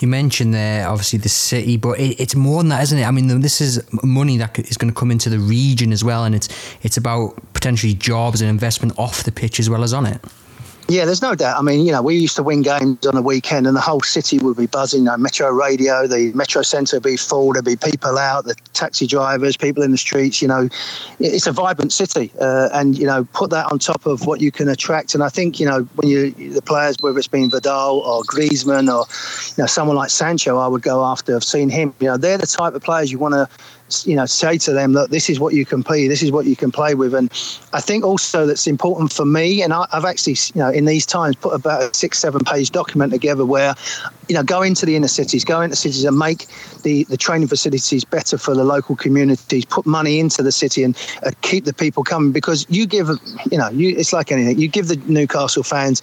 you 0.00 0.08
mentioned 0.08 0.52
there 0.52 0.88
obviously 0.88 1.18
the 1.18 1.28
city, 1.28 1.76
but 1.76 1.98
it, 1.98 2.20
it's 2.20 2.34
more 2.34 2.58
than 2.58 2.70
that, 2.70 2.82
isn't 2.82 2.98
it? 2.98 3.04
I 3.04 3.10
mean, 3.10 3.40
this 3.40 3.60
is 3.60 3.82
money 4.02 4.36
that 4.38 4.58
is 4.58 4.76
going 4.76 4.92
to 4.92 4.98
come 4.98 5.10
into 5.10 5.30
the 5.30 5.38
region 5.38 5.92
as 5.92 6.02
well, 6.02 6.24
and 6.24 6.34
it's 6.34 6.48
it's 6.82 6.96
about 6.96 7.36
potentially 7.54 7.94
jobs 7.94 8.40
and 8.40 8.50
investment 8.50 8.98
off 8.98 9.22
the 9.22 9.32
pitch 9.32 9.60
as 9.60 9.70
well 9.70 9.84
as 9.84 9.92
on 9.92 10.06
it. 10.06 10.20
Yeah, 10.92 11.06
there's 11.06 11.22
no 11.22 11.34
doubt. 11.34 11.58
I 11.58 11.62
mean, 11.62 11.86
you 11.86 11.90
know, 11.90 12.02
we 12.02 12.16
used 12.16 12.36
to 12.36 12.42
win 12.42 12.60
games 12.60 13.06
on 13.06 13.16
a 13.16 13.22
weekend 13.22 13.66
and 13.66 13.74
the 13.74 13.80
whole 13.80 14.02
city 14.02 14.38
would 14.40 14.58
be 14.58 14.66
buzzing. 14.66 15.04
You 15.04 15.06
know, 15.06 15.16
Metro 15.16 15.48
Radio, 15.48 16.06
the 16.06 16.32
Metro 16.34 16.60
Centre 16.60 16.96
would 16.96 17.02
be 17.02 17.16
full. 17.16 17.54
There'd 17.54 17.64
be 17.64 17.76
people 17.76 18.18
out, 18.18 18.44
the 18.44 18.54
taxi 18.74 19.06
drivers, 19.06 19.56
people 19.56 19.82
in 19.82 19.90
the 19.90 19.96
streets. 19.96 20.42
You 20.42 20.48
know, 20.48 20.68
it's 21.18 21.46
a 21.46 21.52
vibrant 21.52 21.94
city. 21.94 22.30
Uh, 22.38 22.68
and, 22.74 22.98
you 22.98 23.06
know, 23.06 23.24
put 23.32 23.48
that 23.52 23.72
on 23.72 23.78
top 23.78 24.04
of 24.04 24.26
what 24.26 24.42
you 24.42 24.52
can 24.52 24.68
attract. 24.68 25.14
And 25.14 25.24
I 25.24 25.30
think, 25.30 25.58
you 25.58 25.64
know, 25.64 25.84
when 25.94 26.10
you, 26.10 26.30
the 26.52 26.60
players, 26.60 26.98
whether 27.00 27.18
it's 27.18 27.26
been 27.26 27.48
Vidal 27.48 28.00
or 28.00 28.22
Griezmann 28.24 28.92
or, 28.92 29.06
you 29.56 29.62
know, 29.62 29.66
someone 29.66 29.96
like 29.96 30.10
Sancho, 30.10 30.58
I 30.58 30.66
would 30.66 30.82
go 30.82 31.06
after. 31.06 31.34
I've 31.34 31.42
seen 31.42 31.70
him. 31.70 31.94
You 32.00 32.08
know, 32.08 32.16
they're 32.18 32.36
the 32.36 32.46
type 32.46 32.74
of 32.74 32.82
players 32.82 33.10
you 33.10 33.18
want 33.18 33.32
to 33.32 33.48
you 34.06 34.16
know 34.16 34.26
say 34.26 34.58
to 34.58 34.72
them 34.72 34.92
that 34.92 35.10
this 35.10 35.28
is 35.28 35.38
what 35.38 35.54
you 35.54 35.64
can 35.64 35.82
play 35.82 36.08
this 36.08 36.22
is 36.22 36.32
what 36.32 36.46
you 36.46 36.56
can 36.56 36.70
play 36.70 36.94
with. 36.94 37.14
And 37.14 37.30
i 37.72 37.80
think 37.80 38.04
also 38.04 38.46
that's 38.46 38.66
important 38.66 39.12
for 39.12 39.24
me 39.24 39.62
and 39.62 39.72
I, 39.72 39.86
have 39.92 40.04
actually 40.04 40.36
you 40.54 40.60
know 40.62 40.70
in 40.70 40.84
these 40.84 41.06
times 41.06 41.36
put 41.36 41.54
about 41.54 41.82
a 41.82 41.94
six 41.94 42.18
seven 42.18 42.40
page 42.44 42.70
document 42.70 43.12
together 43.12 43.44
where 43.44 43.74
you 44.28 44.34
know 44.34 44.42
go 44.42 44.62
into 44.62 44.86
the 44.86 44.96
inner 44.96 45.08
cities 45.08 45.44
go 45.44 45.60
into 45.60 45.76
cities 45.76 46.04
and 46.04 46.18
make 46.18 46.46
the 46.82 47.04
the 47.04 47.16
training 47.16 47.48
facilities 47.48 48.04
better 48.04 48.38
for 48.38 48.54
the 48.54 48.64
local 48.64 48.96
communities 48.96 49.64
put 49.64 49.86
money 49.86 50.18
into 50.18 50.42
the 50.42 50.52
city 50.52 50.82
and 50.82 50.96
uh, 51.24 51.30
keep 51.42 51.64
the 51.64 51.74
people 51.74 52.02
coming 52.02 52.32
because 52.32 52.66
you 52.68 52.86
give 52.86 53.08
you 53.50 53.58
know 53.58 53.68
you 53.70 53.94
it's 53.96 54.12
like 54.12 54.32
anything 54.32 54.58
you 54.58 54.68
give 54.68 54.88
the 54.88 54.96
newcastle 55.06 55.62
fans 55.62 56.00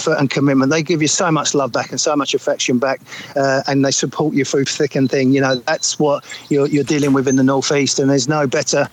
effort 0.00 0.16
and 0.18 0.30
commitment 0.30 0.70
they 0.70 0.82
give 0.82 1.02
you 1.02 1.08
so 1.08 1.30
much 1.30 1.54
love 1.54 1.72
back 1.72 1.90
and 1.90 2.00
so 2.00 2.16
much 2.16 2.34
affection 2.34 2.78
back 2.78 3.00
uh, 3.36 3.62
and 3.66 3.84
they 3.84 3.90
support 3.90 4.34
you 4.34 4.44
through 4.44 4.64
thick 4.64 4.94
and 4.94 5.10
thin 5.10 5.32
you 5.32 5.40
know 5.40 5.56
that's 5.66 5.98
what 5.98 6.24
you're, 6.48 6.66
you're 6.66 6.84
dealing 6.84 7.12
with 7.12 7.28
in 7.28 7.36
the 7.36 7.44
northeast, 7.44 7.98
and 7.98 8.10
there's 8.10 8.28
no 8.28 8.46
better 8.46 8.88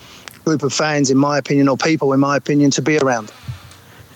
group 0.46 0.64
of 0.64 0.74
fans, 0.74 1.10
in 1.10 1.18
my 1.18 1.38
opinion, 1.38 1.68
or 1.68 1.78
people, 1.78 2.14
in 2.14 2.20
my 2.20 2.38
opinion, 2.38 2.72
to 2.72 2.82
be 2.82 2.98
around. 2.98 3.32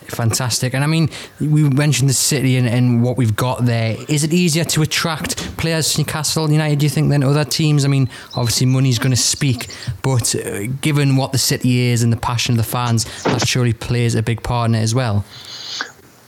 Fantastic. 0.08 0.74
And 0.74 0.84
I 0.84 0.88
mean, 0.88 1.10
we 1.40 1.64
mentioned 1.70 2.10
the 2.10 2.14
city 2.14 2.58
and, 2.58 2.68
and 2.68 3.02
what 3.02 3.16
we've 3.16 3.36
got 3.36 3.66
there. 3.66 3.96
Is 4.10 4.26
it 4.26 4.34
easier 4.34 4.66
to 4.66 4.82
attract 4.82 5.38
players 5.58 5.94
to 5.94 6.02
Newcastle 6.02 6.52
United, 6.52 6.80
do 6.80 6.86
you 6.86 6.90
think, 6.90 7.10
than 7.10 7.24
other 7.24 7.46
teams? 7.46 7.86
I 7.86 7.88
mean, 7.88 8.10
obviously, 8.36 8.68
money's 8.68 9.00
going 9.00 9.12
to 9.12 9.22
speak, 9.22 9.68
but 10.02 10.36
uh, 10.36 10.68
given 10.82 11.16
what 11.16 11.32
the 11.32 11.38
city 11.38 11.80
is 11.92 12.04
and 12.04 12.12
the 12.12 12.18
passion 12.18 12.54
of 12.54 12.58
the 12.58 12.70
fans, 12.70 13.06
that 13.24 13.48
surely 13.48 13.74
plays 13.74 14.16
a 14.16 14.22
big 14.22 14.44
part 14.44 14.70
in 14.70 14.76
it 14.76 14.82
as 14.82 14.94
well. 14.94 15.24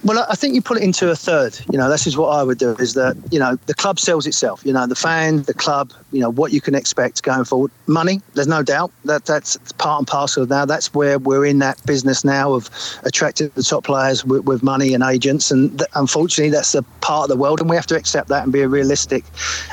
Well, 0.05 0.25
I 0.29 0.36
think 0.36 0.53
you 0.53 0.62
put 0.62 0.77
it 0.77 0.83
into 0.83 1.10
a 1.10 1.15
third. 1.15 1.57
You 1.72 1.77
know, 1.77 1.89
this 1.89 2.05
is 2.05 2.17
what 2.17 2.29
I 2.29 2.43
would 2.43 2.57
do: 2.57 2.75
is 2.75 2.93
that 2.95 3.15
you 3.31 3.39
know 3.39 3.55
the 3.67 3.74
club 3.74 4.00
sells 4.00 4.27
itself. 4.27 4.62
You 4.65 4.74
know, 4.74 4.86
the 4.86 4.95
fan, 4.95 5.43
the 5.43 5.53
club. 5.53 5.93
You 6.12 6.19
know 6.19 6.29
what 6.29 6.51
you 6.51 6.60
can 6.60 6.75
expect 6.75 7.24
going 7.24 7.45
forward. 7.45 7.72
Money, 7.88 8.22
there's 8.33 8.48
no 8.48 8.63
doubt 8.63 8.91
that 9.05 9.25
that's 9.25 9.57
part 9.77 10.00
and 10.00 10.07
parcel 10.07 10.43
of 10.43 10.50
now. 10.50 10.65
That's 10.65 10.93
where 10.93 11.19
we're 11.19 11.45
in 11.45 11.60
that 11.60 11.83
business 11.86 12.25
now 12.25 12.53
of 12.53 12.69
attracting 13.03 13.50
the 13.55 13.63
top 13.63 13.86
players 13.86 14.25
with, 14.25 14.43
with 14.43 14.62
money 14.62 14.93
and 14.93 15.03
agents, 15.03 15.51
and 15.51 15.77
th- 15.79 15.89
unfortunately, 15.95 16.51
that's 16.51 16.75
a 16.75 16.83
part 17.00 17.24
of 17.24 17.29
the 17.29 17.41
world, 17.41 17.62
and 17.62 17.69
we 17.69 17.77
have 17.77 17.88
to 17.88 17.95
accept 17.95 18.27
that 18.27 18.43
and 18.43 18.51
be 18.51 18.65
realistic. 18.65 19.24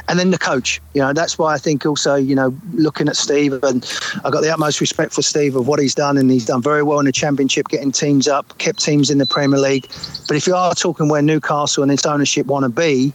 And 0.08 0.18
then 0.18 0.30
the 0.30 0.38
coach. 0.38 0.80
You 0.94 1.00
know, 1.00 1.12
that's 1.12 1.38
why 1.38 1.54
I 1.54 1.58
think 1.58 1.86
also, 1.86 2.14
you 2.14 2.34
know, 2.34 2.56
looking 2.72 3.08
at 3.08 3.16
Steve, 3.16 3.52
and 3.64 3.84
I've 4.24 4.32
got 4.32 4.42
the 4.42 4.52
utmost 4.52 4.80
respect 4.80 5.12
for 5.12 5.22
Steve 5.22 5.56
of 5.56 5.66
what 5.66 5.80
he's 5.80 5.94
done, 5.94 6.16
and 6.16 6.30
he's 6.30 6.46
done 6.46 6.62
very 6.62 6.84
well 6.84 7.00
in 7.00 7.06
the 7.06 7.12
Championship, 7.12 7.68
getting 7.68 7.90
teams 7.90 8.28
up, 8.28 8.56
kept 8.58 8.80
teams 8.80 9.10
in 9.10 9.18
the 9.18 9.26
Premier 9.26 9.58
League 9.58 9.90
but 10.26 10.36
if 10.36 10.46
you 10.46 10.54
are 10.54 10.74
talking 10.74 11.08
where 11.08 11.22
Newcastle 11.22 11.82
and 11.82 11.92
its 11.92 12.06
ownership 12.06 12.46
want 12.46 12.64
to 12.64 12.68
be, 12.68 13.12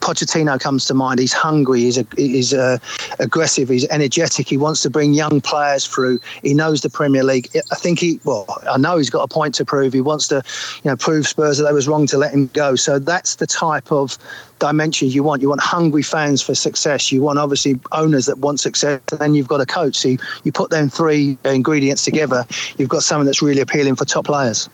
Pochettino 0.00 0.60
comes 0.60 0.84
to 0.86 0.94
mind. 0.94 1.18
He's 1.18 1.32
hungry. 1.32 1.80
He's 1.80 1.98
a, 1.98 2.06
he's 2.16 2.52
a 2.52 2.80
aggressive. 3.18 3.68
He's 3.68 3.88
energetic. 3.88 4.48
He 4.48 4.56
wants 4.56 4.82
to 4.82 4.90
bring 4.90 5.14
young 5.14 5.40
players 5.40 5.86
through. 5.86 6.20
He 6.42 6.54
knows 6.54 6.82
the 6.82 6.90
Premier 6.90 7.24
League. 7.24 7.48
I 7.72 7.74
think 7.74 7.98
he. 7.98 8.20
Well, 8.24 8.46
I 8.70 8.78
know 8.78 8.98
he's 8.98 9.10
got 9.10 9.22
a 9.22 9.28
point 9.28 9.54
to 9.56 9.64
prove. 9.64 9.92
He 9.92 10.00
wants 10.00 10.28
to, 10.28 10.42
you 10.84 10.90
know, 10.90 10.96
prove 10.96 11.26
Spurs 11.26 11.58
that 11.58 11.64
they 11.64 11.72
was 11.72 11.88
wrong 11.88 12.06
to 12.08 12.18
let 12.18 12.32
him 12.32 12.48
go. 12.52 12.76
So 12.76 12.98
that's 12.98 13.36
the 13.36 13.46
type 13.46 13.90
of 13.90 14.16
dimensions 14.58 15.14
you 15.14 15.22
want. 15.22 15.42
You 15.42 15.48
want 15.48 15.60
hungry 15.60 16.02
fans 16.02 16.40
for 16.40 16.54
success. 16.54 17.10
You 17.10 17.22
want 17.22 17.38
obviously 17.38 17.80
owners 17.92 18.26
that 18.26 18.38
want 18.38 18.60
success, 18.60 19.00
and 19.10 19.20
then 19.20 19.34
you've 19.34 19.48
got 19.48 19.60
a 19.60 19.66
coach. 19.66 19.96
So 19.96 20.08
you, 20.10 20.18
you 20.44 20.52
put 20.52 20.70
them 20.70 20.88
three 20.88 21.36
ingredients 21.44 22.04
together. 22.04 22.46
You've 22.78 22.90
got 22.90 23.02
something 23.02 23.26
that's 23.26 23.42
really 23.42 23.60
appealing 23.60 23.96
for 23.96 24.04
top 24.04 24.26
players. 24.26 24.68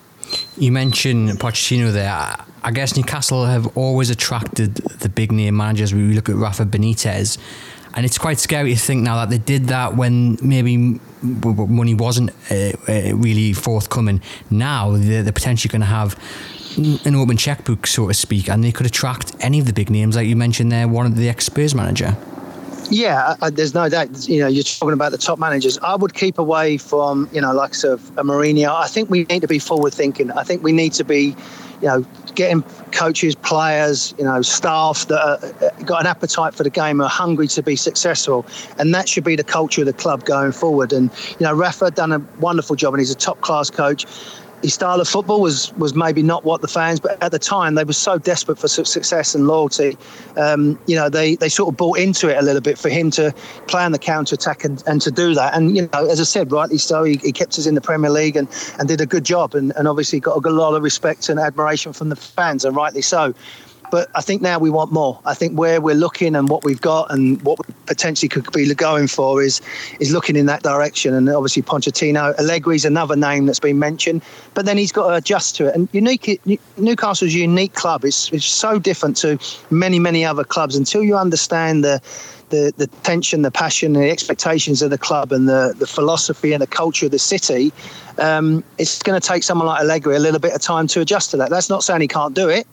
You 0.56 0.72
mentioned 0.72 1.30
Pochettino 1.30 1.92
there. 1.92 2.36
I 2.64 2.70
guess 2.70 2.96
Newcastle 2.96 3.46
have 3.46 3.76
always 3.76 4.10
attracted 4.10 4.76
the 4.76 5.08
big 5.08 5.32
name 5.32 5.56
managers. 5.56 5.92
We 5.92 6.14
look 6.14 6.28
at 6.28 6.36
Rafa 6.36 6.64
Benitez. 6.64 7.38
And 7.94 8.06
it's 8.06 8.16
quite 8.16 8.38
scary 8.38 8.74
to 8.74 8.80
think 8.80 9.02
now 9.02 9.16
that 9.16 9.30
they 9.30 9.38
did 9.38 9.66
that 9.66 9.96
when 9.96 10.38
maybe 10.42 10.98
money 11.22 11.94
wasn't 11.94 12.30
uh, 12.50 12.72
uh, 12.88 13.14
really 13.16 13.52
forthcoming. 13.52 14.22
Now 14.50 14.96
they're, 14.96 15.30
potentially 15.32 15.70
going 15.70 15.80
to 15.80 15.86
have 15.86 16.18
an 17.04 17.14
open 17.14 17.36
checkbook, 17.36 17.86
so 17.86 18.08
to 18.08 18.14
speak, 18.14 18.48
and 18.48 18.64
they 18.64 18.72
could 18.72 18.86
attract 18.86 19.36
any 19.40 19.58
of 19.58 19.66
the 19.66 19.74
big 19.74 19.90
names, 19.90 20.16
like 20.16 20.26
you 20.26 20.36
mentioned 20.36 20.72
there, 20.72 20.88
one 20.88 21.04
of 21.04 21.16
the 21.16 21.28
ex 21.28 21.46
Spurs 21.46 21.74
manager. 21.74 22.16
Yeah, 22.90 23.36
I, 23.40 23.50
there's 23.50 23.74
no 23.74 23.88
doubt. 23.88 24.28
You 24.28 24.40
know, 24.40 24.48
you're 24.48 24.62
talking 24.62 24.92
about 24.92 25.12
the 25.12 25.18
top 25.18 25.38
managers. 25.38 25.78
I 25.78 25.96
would 25.96 26.14
keep 26.14 26.38
away 26.38 26.76
from, 26.76 27.28
you 27.32 27.40
know, 27.40 27.52
like 27.52 27.74
sort 27.74 27.94
of 27.94 28.18
a 28.18 28.22
Mourinho. 28.22 28.68
I 28.74 28.86
think 28.86 29.10
we 29.10 29.24
need 29.24 29.40
to 29.40 29.48
be 29.48 29.58
forward 29.58 29.94
thinking. 29.94 30.30
I 30.30 30.42
think 30.42 30.62
we 30.62 30.72
need 30.72 30.92
to 30.94 31.04
be, 31.04 31.34
you 31.80 31.88
know, 31.88 32.06
getting 32.34 32.62
coaches, 32.92 33.34
players, 33.34 34.14
you 34.18 34.24
know, 34.24 34.42
staff 34.42 35.06
that 35.08 35.20
are, 35.20 35.66
uh, 35.66 35.82
got 35.84 36.00
an 36.02 36.06
appetite 36.06 36.54
for 36.54 36.62
the 36.62 36.70
game, 36.70 37.00
are 37.00 37.08
hungry 37.08 37.48
to 37.48 37.62
be 37.62 37.76
successful, 37.76 38.46
and 38.78 38.94
that 38.94 39.08
should 39.08 39.24
be 39.24 39.36
the 39.36 39.44
culture 39.44 39.82
of 39.82 39.86
the 39.86 39.92
club 39.92 40.24
going 40.24 40.52
forward. 40.52 40.92
And 40.92 41.10
you 41.38 41.46
know, 41.46 41.54
Rafa 41.54 41.90
done 41.90 42.12
a 42.12 42.18
wonderful 42.40 42.76
job, 42.76 42.94
and 42.94 43.00
he's 43.00 43.10
a 43.10 43.16
top 43.16 43.40
class 43.40 43.70
coach 43.70 44.06
his 44.62 44.74
style 44.74 45.00
of 45.00 45.08
football 45.08 45.40
was 45.40 45.72
was 45.74 45.94
maybe 45.94 46.22
not 46.22 46.44
what 46.44 46.60
the 46.60 46.68
fans, 46.68 47.00
but 47.00 47.20
at 47.22 47.32
the 47.32 47.38
time 47.38 47.74
they 47.74 47.84
were 47.84 47.92
so 47.92 48.18
desperate 48.18 48.58
for 48.58 48.68
success 48.68 49.34
and 49.34 49.46
loyalty. 49.46 49.96
Um, 50.36 50.78
you 50.86 50.96
know, 50.96 51.08
they 51.08 51.34
they 51.34 51.48
sort 51.48 51.68
of 51.72 51.76
bought 51.76 51.98
into 51.98 52.28
it 52.28 52.38
a 52.38 52.42
little 52.42 52.60
bit 52.60 52.78
for 52.78 52.88
him 52.88 53.10
to 53.12 53.34
play 53.66 53.82
on 53.82 53.92
the 53.92 53.98
counter 53.98 54.34
attack 54.34 54.64
and, 54.64 54.82
and 54.86 55.02
to 55.02 55.10
do 55.10 55.34
that. 55.34 55.54
And 55.54 55.76
you 55.76 55.88
know, 55.92 56.08
as 56.08 56.20
I 56.20 56.24
said, 56.24 56.52
rightly 56.52 56.78
so, 56.78 57.02
he, 57.04 57.16
he 57.16 57.32
kept 57.32 57.58
us 57.58 57.66
in 57.66 57.74
the 57.74 57.80
Premier 57.80 58.10
League 58.10 58.36
and, 58.36 58.48
and 58.78 58.88
did 58.88 59.00
a 59.00 59.06
good 59.06 59.24
job, 59.24 59.54
and, 59.54 59.72
and 59.76 59.88
obviously 59.88 60.20
got 60.20 60.44
a 60.44 60.50
lot 60.50 60.74
of 60.74 60.82
respect 60.82 61.28
and 61.28 61.40
admiration 61.40 61.92
from 61.92 62.08
the 62.08 62.16
fans, 62.16 62.64
and 62.64 62.76
rightly 62.76 63.02
so. 63.02 63.34
But 63.92 64.08
I 64.14 64.22
think 64.22 64.40
now 64.40 64.58
we 64.58 64.70
want 64.70 64.90
more. 64.90 65.20
I 65.26 65.34
think 65.34 65.58
where 65.58 65.78
we're 65.78 65.94
looking 65.94 66.34
and 66.34 66.48
what 66.48 66.64
we've 66.64 66.80
got 66.80 67.10
and 67.10 67.40
what 67.42 67.58
we 67.58 67.74
potentially 67.84 68.26
could 68.26 68.50
be 68.50 68.74
going 68.74 69.06
for 69.06 69.42
is 69.42 69.60
is 70.00 70.12
looking 70.12 70.34
in 70.34 70.46
that 70.46 70.62
direction. 70.62 71.12
And 71.12 71.28
obviously 71.28 71.60
Pochettino, 71.62 72.34
Allegri's 72.38 72.86
another 72.86 73.16
name 73.16 73.44
that's 73.44 73.60
been 73.60 73.78
mentioned, 73.78 74.22
but 74.54 74.64
then 74.64 74.78
he's 74.78 74.92
got 74.92 75.10
to 75.10 75.16
adjust 75.16 75.56
to 75.56 75.66
it. 75.66 75.74
And 75.74 75.90
unique 75.92 76.40
Newcastle's 76.78 77.34
a 77.34 77.38
unique 77.38 77.74
club. 77.74 78.06
It's 78.06 78.30
so 78.46 78.78
different 78.78 79.18
to 79.18 79.38
many 79.68 79.98
many 79.98 80.24
other 80.24 80.42
clubs 80.42 80.74
until 80.74 81.02
you 81.02 81.14
understand 81.14 81.84
the 81.84 82.00
the, 82.48 82.72
the 82.78 82.86
tension, 83.02 83.42
the 83.42 83.50
passion, 83.50 83.92
the 83.92 84.10
expectations 84.10 84.80
of 84.80 84.90
the 84.90 84.98
club, 84.98 85.32
and 85.32 85.48
the, 85.48 85.74
the 85.78 85.86
philosophy 85.86 86.52
and 86.52 86.62
the 86.62 86.66
culture 86.66 87.06
of 87.06 87.12
the 87.12 87.18
city, 87.18 87.72
um, 88.18 88.62
it's 88.76 89.02
going 89.02 89.18
to 89.18 89.26
take 89.26 89.42
someone 89.42 89.66
like 89.66 89.80
Allegri 89.80 90.16
a 90.16 90.18
little 90.18 90.38
bit 90.38 90.52
of 90.52 90.60
time 90.60 90.86
to 90.88 91.00
adjust 91.00 91.30
to 91.30 91.38
that. 91.38 91.48
That's 91.48 91.70
not 91.70 91.82
saying 91.82 92.02
he 92.02 92.08
can't 92.08 92.34
do 92.34 92.50
it. 92.50 92.66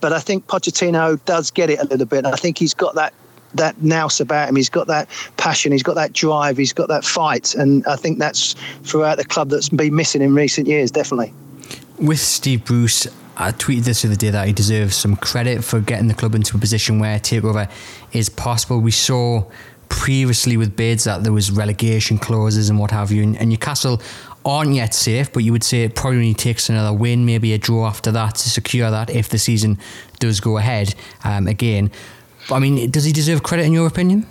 But 0.00 0.12
I 0.12 0.20
think 0.20 0.46
Pochettino 0.46 1.18
does 1.24 1.50
get 1.50 1.70
it 1.70 1.80
a 1.80 1.84
little 1.84 2.06
bit. 2.06 2.26
I 2.26 2.36
think 2.36 2.58
he's 2.58 2.74
got 2.74 2.94
that 2.94 3.14
that 3.54 3.80
nous 3.82 4.20
about 4.20 4.48
him. 4.48 4.56
He's 4.56 4.68
got 4.68 4.86
that 4.88 5.08
passion. 5.36 5.72
He's 5.72 5.82
got 5.82 5.94
that 5.94 6.12
drive. 6.12 6.56
He's 6.56 6.72
got 6.72 6.88
that 6.88 7.04
fight, 7.04 7.54
and 7.54 7.86
I 7.86 7.96
think 7.96 8.18
that's 8.18 8.54
throughout 8.82 9.16
the 9.16 9.24
club 9.24 9.48
that's 9.48 9.68
been 9.68 9.94
missing 9.94 10.22
in 10.22 10.34
recent 10.34 10.66
years. 10.66 10.90
Definitely. 10.90 11.32
With 11.98 12.20
Steve 12.20 12.64
Bruce, 12.64 13.06
I 13.36 13.52
tweeted 13.52 13.84
this 13.84 14.02
the 14.02 14.08
other 14.08 14.16
day 14.16 14.30
that 14.30 14.46
he 14.46 14.52
deserves 14.52 14.96
some 14.96 15.16
credit 15.16 15.64
for 15.64 15.80
getting 15.80 16.08
the 16.08 16.14
club 16.14 16.34
into 16.34 16.56
a 16.56 16.60
position 16.60 16.98
where 16.98 17.18
takeover 17.18 17.70
is 18.12 18.28
possible. 18.28 18.80
We 18.80 18.90
saw 18.90 19.44
previously 19.88 20.56
with 20.56 20.76
bids 20.76 21.04
that 21.04 21.22
there 21.22 21.32
was 21.32 21.50
relegation 21.50 22.18
clauses 22.18 22.68
and 22.68 22.78
what 22.78 22.90
have 22.90 23.12
you, 23.12 23.22
and, 23.22 23.36
and 23.36 23.50
Newcastle 23.50 24.00
aren't 24.46 24.72
yet 24.72 24.94
safe, 24.94 25.32
but 25.32 25.42
you 25.42 25.52
would 25.52 25.64
say 25.64 25.82
it 25.82 25.96
probably 25.96 26.32
takes 26.32 26.70
another 26.70 26.96
win, 26.96 27.26
maybe 27.26 27.52
a 27.52 27.58
draw 27.58 27.86
after 27.86 28.12
that 28.12 28.36
to 28.36 28.48
secure 28.48 28.90
that 28.90 29.10
if 29.10 29.28
the 29.28 29.38
season 29.38 29.76
does 30.20 30.40
go 30.40 30.56
ahead 30.56 30.94
um, 31.24 31.48
again. 31.48 31.90
I 32.50 32.60
mean, 32.60 32.90
does 32.90 33.04
he 33.04 33.12
deserve 33.12 33.42
credit 33.42 33.66
in 33.66 33.72
your 33.72 33.88
opinion? 33.88 34.24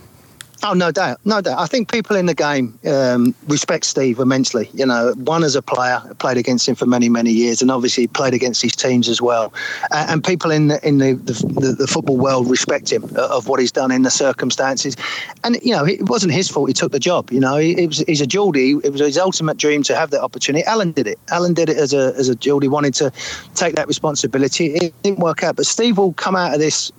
Oh, 0.68 0.74
no 0.74 0.92
doubt, 0.92 1.20
no 1.26 1.42
doubt. 1.42 1.60
I 1.60 1.68
think 1.68 1.92
people 1.92 2.16
in 2.16 2.26
the 2.26 2.34
game 2.34 2.80
um, 2.88 3.36
respect 3.48 3.86
Steve 3.86 4.18
immensely. 4.18 4.68
You 4.74 4.88
know, 4.88 5.14
one 5.16 5.44
as 5.44 5.56
a 5.56 5.62
player, 5.62 6.02
played 6.18 6.38
against 6.38 6.68
him 6.68 6.74
for 6.74 6.88
many, 6.88 7.08
many 7.08 7.30
years, 7.30 7.62
and 7.62 7.70
obviously 7.70 8.08
played 8.08 8.34
against 8.34 8.64
his 8.64 8.76
teams 8.76 9.08
as 9.08 9.22
well. 9.22 9.54
Uh, 9.92 10.08
and 10.10 10.24
people 10.24 10.50
in 10.50 10.70
the 10.70 10.88
in 10.88 10.98
the, 10.98 11.14
the, 11.14 11.76
the, 11.78 11.86
football 11.86 12.18
world 12.18 12.50
respect 12.50 12.92
him 12.92 13.04
uh, 13.16 13.28
of 13.38 13.48
what 13.48 13.60
he's 13.60 13.72
done 13.72 13.92
in 13.92 14.02
the 14.02 14.10
circumstances. 14.10 14.98
And 15.44 15.60
you 15.62 15.72
know, 15.72 15.86
it 15.86 16.10
wasn't 16.10 16.34
his 16.34 16.50
fault. 16.50 16.68
He 16.68 16.74
took 16.74 16.92
the 16.92 17.00
job. 17.00 17.30
You 17.30 17.40
know, 17.40 17.58
it 17.58 17.86
was 17.86 18.00
he's 18.00 18.22
a 18.22 18.28
Geordie. 18.28 18.72
It 18.84 18.92
was 18.92 19.02
his 19.02 19.20
ultimate 19.20 19.58
dream 19.58 19.84
to 19.84 19.96
have 19.96 20.10
that 20.10 20.22
opportunity. 20.22 20.66
Alan 20.66 20.94
did 20.94 21.06
it. 21.06 21.20
Alan 21.30 21.54
did 21.54 21.70
it 21.70 21.78
as 21.78 21.94
a 21.94 22.16
as 22.18 22.28
a 22.28 22.34
Geordie, 22.34 22.70
wanted 22.70 22.96
to 22.96 23.12
take 23.54 23.76
that 23.76 23.88
responsibility. 23.88 24.74
It 24.74 25.00
didn't 25.04 25.20
work 25.20 25.44
out, 25.44 25.58
but 25.58 25.68
Steve 25.68 26.00
will 26.00 26.14
come 26.14 26.36
out 26.36 26.56
of 26.56 26.60
this 26.60 26.92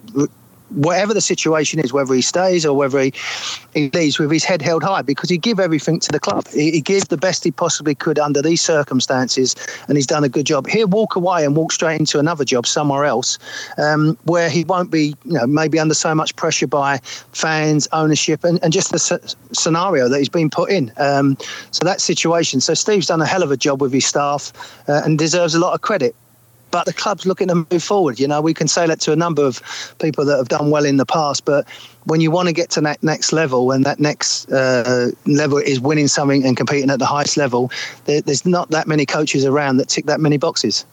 whatever 0.71 1.15
the 1.15 1.21
situation 1.21 1.81
is, 1.81 1.93
whether 1.93 2.15
he 2.15 2.23
stays 2.23 2.67
or 2.67 2.77
whether 2.77 2.99
he, 3.01 3.13
he 3.75 3.91
leaves 3.91 4.19
with 4.19 4.31
his 4.31 4.45
head 4.45 4.63
held 4.63 4.83
high, 4.83 5.03
because 5.03 5.31
he 5.31 5.39
gave 5.39 5.61
everything 5.61 6.01
to 6.01 6.13
the 6.13 6.21
club. 6.21 6.47
He, 6.49 6.73
he 6.73 6.81
gave 6.81 7.09
the 7.09 7.17
best 7.17 7.45
he 7.45 7.51
possibly 7.51 7.95
could 7.95 8.19
under 8.19 8.43
these 8.43 8.61
circumstances, 8.61 9.55
and 9.89 9.97
he's 9.97 10.07
done 10.07 10.25
a 10.25 10.29
good 10.29 10.47
job. 10.47 10.67
He'll 10.67 10.89
walk 10.89 11.17
away 11.17 11.45
and 11.45 11.57
walk 11.57 11.73
straight 11.73 12.01
into 12.01 12.19
another 12.19 12.45
job 12.45 12.67
somewhere 12.67 13.05
else, 13.05 13.39
um, 13.79 14.19
where 14.25 14.51
he 14.51 14.65
won't 14.65 14.91
be, 14.91 15.15
you 15.25 15.33
know, 15.33 15.47
maybe 15.47 15.79
under 15.79 15.95
so 15.95 16.15
much 16.15 16.35
pressure 16.37 16.67
by 16.67 16.99
fans, 17.33 17.89
ownership, 17.93 18.45
and, 18.45 18.63
and 18.63 18.73
just 18.73 18.93
the 18.93 19.37
scenario 19.53 20.09
that 20.09 20.19
he's 20.19 20.29
been 20.29 20.51
put 20.51 20.71
in. 20.71 20.93
Um, 20.97 21.37
so 21.71 21.85
that 21.85 22.01
situation. 22.01 22.61
So 22.61 22.75
Steve's 22.75 23.07
done 23.07 23.21
a 23.21 23.27
hell 23.27 23.43
of 23.43 23.51
a 23.51 23.57
job 23.57 23.81
with 23.81 23.93
his 23.93 24.07
staff 24.07 24.53
uh, 24.89 25.03
and 25.05 25.19
deserves 25.19 25.55
a 25.55 25.61
lot 25.61 25.75
of 25.75 25.81
credit 25.81 26.15
but 26.77 26.85
the 26.85 26.93
club's 26.93 27.25
looking 27.25 27.49
to 27.49 27.55
move 27.55 27.83
forward. 27.83 28.21
You 28.21 28.29
know, 28.29 28.43
we 28.43 28.53
can 28.53 28.69
say 28.69 28.87
that 28.87 29.01
to 29.01 29.13
a 29.13 29.17
number 29.17 29.43
of 29.43 29.63
people 29.99 30.27
that 30.27 30.37
have 30.37 30.49
done 30.49 30.69
well 30.69 30.85
in 30.85 30.99
the 30.99 31.07
past, 31.07 31.47
but 31.47 31.67
when 32.05 32.21
you 32.21 32.31
want 32.31 32.49
to 32.49 32.53
get 32.53 32.69
to 32.73 32.83
that 32.83 33.03
next 33.03 33.33
level, 33.33 33.71
and 33.71 33.83
that 33.87 33.99
next 33.99 34.53
uh, 34.53 35.09
level 35.25 35.57
is 35.57 35.81
winning 35.81 36.07
something 36.07 36.45
and 36.45 36.55
competing 36.55 36.91
at 36.91 36.99
the 36.99 37.07
highest 37.07 37.39
level, 37.39 37.71
there, 38.05 38.21
there's 38.21 38.45
not 38.45 38.69
that 38.73 38.87
many 38.87 39.07
coaches 39.07 39.47
around 39.47 39.79
that 39.79 39.89
tick 39.89 40.05
that 40.05 40.21
many 40.21 40.37
boxes. 40.37 40.85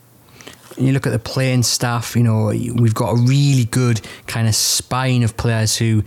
And 0.78 0.88
you 0.88 0.94
look 0.94 1.06
at 1.06 1.12
the 1.12 1.20
playing 1.20 1.64
staff, 1.64 2.16
you 2.16 2.24
know, 2.24 2.46
we've 2.46 2.96
got 2.96 3.10
a 3.10 3.22
really 3.22 3.66
good 3.66 4.00
kind 4.26 4.48
of 4.48 4.56
spine 4.56 5.22
of 5.22 5.36
players 5.36 5.76
who 5.76 6.06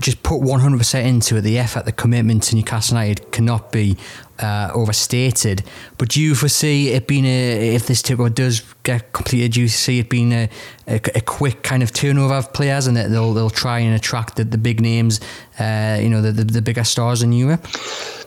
just 0.00 0.24
put 0.24 0.40
100% 0.40 1.04
into 1.04 1.36
it. 1.36 1.42
The 1.42 1.56
effort, 1.58 1.84
the 1.84 1.92
commitment 1.92 2.42
to 2.44 2.56
Newcastle 2.56 2.96
United 2.96 3.30
cannot 3.30 3.70
be 3.70 3.96
uh, 4.38 4.70
overstated. 4.74 5.62
But 5.96 6.10
do 6.10 6.20
you 6.20 6.34
foresee 6.34 6.90
it 6.90 7.06
being 7.06 7.24
a, 7.24 7.74
if 7.74 7.86
this 7.86 8.02
takeover 8.02 8.34
does 8.34 8.62
get 8.82 9.12
completed, 9.12 9.52
do 9.52 9.60
you 9.60 9.68
see 9.68 9.98
it 9.98 10.08
being 10.08 10.32
a, 10.32 10.48
a, 10.86 11.00
a 11.14 11.20
quick 11.20 11.62
kind 11.62 11.82
of 11.82 11.92
turnover 11.92 12.34
of 12.34 12.52
players 12.52 12.86
and 12.86 12.96
that 12.96 13.10
they'll, 13.10 13.34
they'll 13.34 13.50
try 13.50 13.78
and 13.78 13.94
attract 13.94 14.36
the, 14.36 14.44
the 14.44 14.58
big 14.58 14.80
names, 14.80 15.20
uh, 15.58 15.98
you 16.00 16.08
know, 16.08 16.22
the, 16.22 16.32
the, 16.32 16.44
the 16.44 16.62
bigger 16.62 16.84
stars 16.84 17.22
in 17.22 17.32
Europe? 17.32 17.66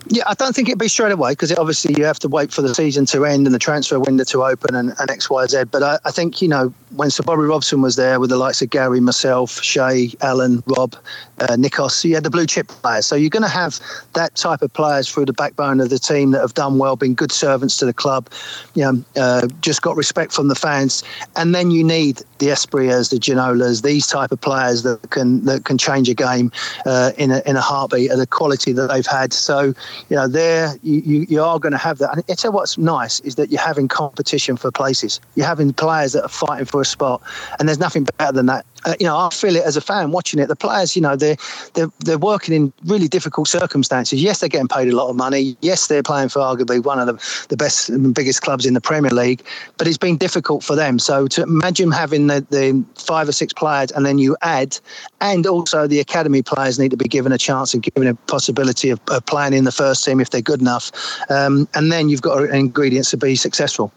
Yeah, 0.08 0.24
I 0.26 0.34
don't 0.34 0.54
think 0.54 0.68
it'd 0.68 0.78
be 0.78 0.88
straight 0.88 1.12
away 1.12 1.32
because 1.32 1.52
obviously 1.52 1.94
you 1.96 2.04
have 2.04 2.18
to 2.20 2.28
wait 2.28 2.52
for 2.52 2.60
the 2.60 2.74
season 2.74 3.06
to 3.06 3.24
end 3.24 3.46
and 3.46 3.54
the 3.54 3.58
transfer 3.58 4.00
window 4.00 4.24
to 4.24 4.44
open 4.44 4.74
and, 4.74 4.92
and 4.98 5.10
X, 5.10 5.30
Y, 5.30 5.46
Z. 5.46 5.64
But 5.70 5.82
I, 5.82 5.98
I, 6.04 6.10
think, 6.10 6.42
you 6.42 6.48
know, 6.48 6.74
when 6.96 7.10
Sir 7.10 7.22
Bobby 7.22 7.42
Robson 7.42 7.82
was 7.82 7.96
there 7.96 8.18
with 8.18 8.30
the 8.30 8.36
likes 8.36 8.60
of 8.62 8.70
Gary, 8.70 9.00
myself, 9.00 9.62
Shay, 9.62 10.12
Alan, 10.20 10.62
Rob, 10.66 10.96
uh, 11.38 11.56
Nikos, 11.56 12.04
you 12.04 12.14
had 12.14 12.24
the 12.24 12.30
blue 12.30 12.46
chip 12.46 12.68
players. 12.68 13.06
So 13.06 13.14
you're 13.14 13.30
going 13.30 13.44
to 13.44 13.48
have 13.48 13.78
that 14.14 14.34
type 14.34 14.62
of 14.62 14.72
players 14.72 15.08
through 15.08 15.26
the 15.26 15.32
backbone 15.32 15.80
of 15.80 15.90
the 15.90 15.98
team 16.02 16.32
that 16.32 16.40
have 16.40 16.54
done 16.54 16.78
well, 16.78 16.96
been 16.96 17.14
good 17.14 17.32
servants 17.32 17.76
to 17.78 17.86
the 17.86 17.94
club, 17.94 18.28
you 18.74 18.82
know, 18.82 19.04
uh, 19.16 19.46
just 19.60 19.82
got 19.82 19.96
respect 19.96 20.32
from 20.32 20.48
the 20.48 20.54
fans. 20.54 21.02
And 21.36 21.54
then 21.54 21.70
you 21.70 21.84
need 21.84 22.22
the 22.42 22.48
Asprillas, 22.48 23.10
the 23.10 23.18
Ginolas, 23.18 23.82
these 23.82 24.08
type 24.08 24.32
of 24.32 24.40
players 24.40 24.82
that 24.82 25.10
can 25.10 25.44
that 25.44 25.64
can 25.64 25.78
change 25.78 26.08
a 26.08 26.14
game 26.14 26.50
uh, 26.86 27.12
in, 27.16 27.30
a, 27.30 27.40
in 27.46 27.54
a 27.54 27.60
heartbeat 27.60 28.10
at 28.10 28.18
the 28.18 28.26
quality 28.26 28.72
that 28.72 28.88
they've 28.88 29.06
had. 29.06 29.32
So, 29.32 29.74
you 30.08 30.16
know, 30.16 30.26
there 30.26 30.74
you, 30.82 31.24
you, 31.28 31.40
are 31.40 31.60
going 31.60 31.70
to 31.70 31.78
have 31.78 31.98
that. 31.98 32.12
And 32.12 32.24
I 32.28 32.34
tell 32.34 32.50
what's 32.50 32.76
nice 32.76 33.20
is 33.20 33.36
that 33.36 33.52
you're 33.52 33.60
having 33.60 33.86
competition 33.86 34.56
for 34.56 34.72
places. 34.72 35.20
You're 35.36 35.46
having 35.46 35.72
players 35.72 36.14
that 36.14 36.24
are 36.24 36.28
fighting 36.28 36.66
for 36.66 36.80
a 36.80 36.84
spot. 36.84 37.22
And 37.60 37.68
there's 37.68 37.78
nothing 37.78 38.08
better 38.18 38.32
than 38.32 38.46
that 38.46 38.66
uh, 38.84 38.94
you 38.98 39.06
know, 39.06 39.16
I 39.16 39.30
feel 39.30 39.56
it 39.56 39.64
as 39.64 39.76
a 39.76 39.80
fan 39.80 40.10
watching 40.10 40.40
it. 40.40 40.48
The 40.48 40.56
players, 40.56 40.96
you 40.96 41.02
know, 41.02 41.16
they're 41.16 41.36
they're 41.74 41.90
they're 42.00 42.18
working 42.18 42.54
in 42.54 42.72
really 42.84 43.08
difficult 43.08 43.48
circumstances. 43.48 44.22
Yes, 44.22 44.40
they're 44.40 44.48
getting 44.48 44.68
paid 44.68 44.88
a 44.88 44.96
lot 44.96 45.08
of 45.08 45.16
money. 45.16 45.56
Yes, 45.60 45.86
they're 45.86 46.02
playing 46.02 46.30
for 46.30 46.40
arguably 46.40 46.82
one 46.82 46.98
of 46.98 47.06
the, 47.06 47.46
the 47.48 47.56
best 47.56 47.88
and 47.88 48.14
biggest 48.14 48.42
clubs 48.42 48.66
in 48.66 48.74
the 48.74 48.80
Premier 48.80 49.10
League. 49.10 49.42
But 49.78 49.86
it's 49.86 49.98
been 49.98 50.16
difficult 50.16 50.64
for 50.64 50.74
them. 50.74 50.98
So 50.98 51.26
to 51.28 51.42
imagine 51.42 51.92
having 51.92 52.26
the, 52.40 52.46
the 52.50 52.84
five 53.00 53.28
or 53.28 53.32
six 53.32 53.52
players, 53.52 53.90
and 53.92 54.06
then 54.06 54.18
you 54.18 54.36
add, 54.42 54.78
and 55.20 55.46
also 55.46 55.86
the 55.86 56.00
academy 56.00 56.42
players 56.42 56.78
need 56.78 56.90
to 56.90 56.96
be 56.96 57.08
given 57.08 57.32
a 57.32 57.38
chance 57.38 57.74
and 57.74 57.82
given 57.82 58.08
a 58.08 58.14
possibility 58.14 58.90
of, 58.90 59.00
of 59.08 59.24
playing 59.26 59.52
in 59.52 59.64
the 59.64 59.72
first 59.72 60.04
team 60.04 60.20
if 60.20 60.30
they're 60.30 60.40
good 60.40 60.60
enough. 60.60 60.90
Um, 61.30 61.68
and 61.74 61.90
then 61.92 62.08
you've 62.08 62.22
got 62.22 62.42
ingredients 62.50 63.10
to 63.10 63.16
be 63.16 63.36
successful. 63.36 63.92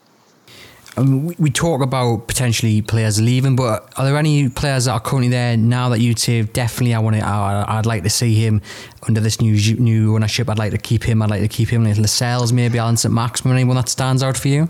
Mean, 0.98 1.26
we, 1.26 1.36
we 1.38 1.50
talk 1.50 1.82
about 1.82 2.28
potentially 2.28 2.82
players 2.82 3.22
leaving, 3.22 3.56
but 3.56 3.92
are 3.98 4.06
there 4.06 4.18
any 4.18 4.48
players 4.48 4.86
that 4.86 4.92
are 4.92 5.00
currently 5.00 5.28
there 5.28 5.58
now 5.58 5.90
that 5.90 6.00
you'd 6.00 6.20
say 6.20 6.44
definitely 6.44 6.94
I 6.94 7.00
want 7.00 7.18
to? 7.18 7.26
I, 7.26 7.76
would 7.76 7.86
like 7.86 8.04
to 8.04 8.10
see 8.10 8.36
him 8.36 8.62
under 9.08 9.20
this 9.20 9.42
new 9.42 9.56
new 9.76 10.16
ownership. 10.16 10.50
I'd 10.50 10.58
like 10.58 10.72
to 10.72 10.78
keep 10.78 11.04
him. 11.04 11.22
I'd 11.22 11.30
like 11.30 11.42
to 11.42 11.50
keep 11.50 11.70
him. 11.70 11.84
Like 11.84 11.98
Lascelles, 11.98 12.54
maybe 12.54 12.80
Allan 12.80 12.96
Saint-Maximin. 12.96 13.58
Anyone 13.58 13.76
that 13.76 13.90
stands 13.90 14.24
out 14.24 14.38
for 14.38 14.48
you? 14.48 14.70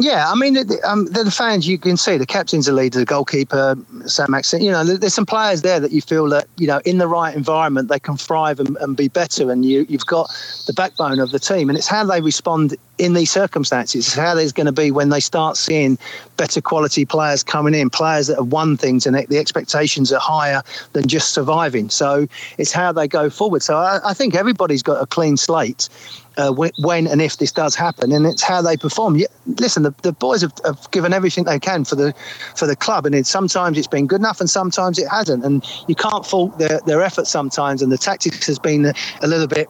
Yeah, 0.00 0.30
I 0.30 0.34
mean, 0.34 0.56
um, 0.84 1.04
the 1.06 1.30
fans 1.30 1.68
you 1.68 1.78
can 1.78 1.96
see 1.98 2.16
the 2.16 2.26
captain's 2.26 2.66
a 2.66 2.72
leader, 2.72 3.00
the 3.00 3.04
goalkeeper, 3.04 3.76
Saint-Maximin. 4.06 4.64
You 4.64 4.70
know, 4.70 4.84
there's 4.84 5.12
some 5.12 5.26
players 5.26 5.62
there 5.62 5.80
that 5.80 5.92
you 5.92 6.00
feel 6.00 6.28
that 6.30 6.46
you 6.56 6.66
know, 6.66 6.80
in 6.86 6.98
the 6.98 7.06
right 7.06 7.34
environment, 7.36 7.88
they 7.88 7.98
can 7.98 8.16
thrive 8.16 8.58
and, 8.58 8.76
and 8.78 8.96
be 8.96 9.08
better. 9.08 9.50
And 9.50 9.64
you, 9.66 9.84
you've 9.88 10.06
got 10.06 10.30
the 10.66 10.72
backbone 10.72 11.18
of 11.18 11.30
the 11.30 11.38
team, 11.38 11.68
and 11.68 11.76
it's 11.76 11.88
how 11.88 12.04
they 12.04 12.22
respond 12.22 12.74
in 12.98 13.12
these 13.12 13.30
circumstances. 13.30 14.06
It's 14.06 14.16
how 14.16 14.34
there's 14.34 14.52
going 14.52 14.66
to 14.66 14.72
be 14.72 14.90
when 14.90 15.10
they 15.10 15.20
start 15.20 15.56
seeing 15.56 15.98
better 16.36 16.60
quality 16.60 17.04
players 17.04 17.42
coming 17.42 17.74
in, 17.74 17.90
players 17.90 18.28
that 18.28 18.36
have 18.36 18.46
won 18.46 18.76
things, 18.78 19.06
and 19.06 19.14
the 19.14 19.38
expectations 19.38 20.10
are 20.12 20.20
higher 20.20 20.62
than 20.94 21.06
just 21.06 21.34
surviving. 21.34 21.90
So 21.90 22.26
it's 22.56 22.72
how 22.72 22.92
they 22.92 23.08
go 23.08 23.28
forward. 23.28 23.62
So 23.62 23.76
I, 23.76 24.00
I 24.04 24.14
think 24.14 24.34
everybody's 24.34 24.82
got 24.82 25.02
a 25.02 25.06
clean 25.06 25.36
slate 25.36 25.88
uh, 26.36 26.52
when 26.78 27.06
and 27.06 27.20
if 27.20 27.36
this 27.38 27.52
does 27.52 27.74
happen, 27.74 28.12
and 28.12 28.26
it's 28.26 28.42
how 28.42 28.62
they 28.62 28.76
perform. 28.76 29.20
Listen, 29.46 29.82
the, 29.82 29.94
the 30.02 30.12
boys 30.12 30.42
have, 30.42 30.52
have, 30.64 30.90
given 30.90 31.12
everything 31.12 31.44
they 31.44 31.58
can 31.58 31.84
for 31.84 31.96
the 31.96 32.14
for 32.56 32.66
the 32.66 32.76
club, 32.76 33.06
and 33.06 33.14
it, 33.14 33.26
sometimes 33.26 33.78
it's 33.78 33.86
been 33.86 34.06
good 34.06 34.20
enough, 34.20 34.40
and 34.40 34.48
sometimes 34.48 34.98
it 34.98 35.08
hasn't. 35.08 35.44
And 35.44 35.64
you 35.88 35.94
can't 35.94 36.24
fault 36.24 36.58
their, 36.58 36.80
their 36.86 37.02
effort 37.02 37.26
sometimes, 37.26 37.82
and 37.82 37.90
the 37.90 37.98
tactics 37.98 38.46
has 38.46 38.58
been 38.58 38.86
a 39.20 39.26
little 39.26 39.46
bit 39.46 39.68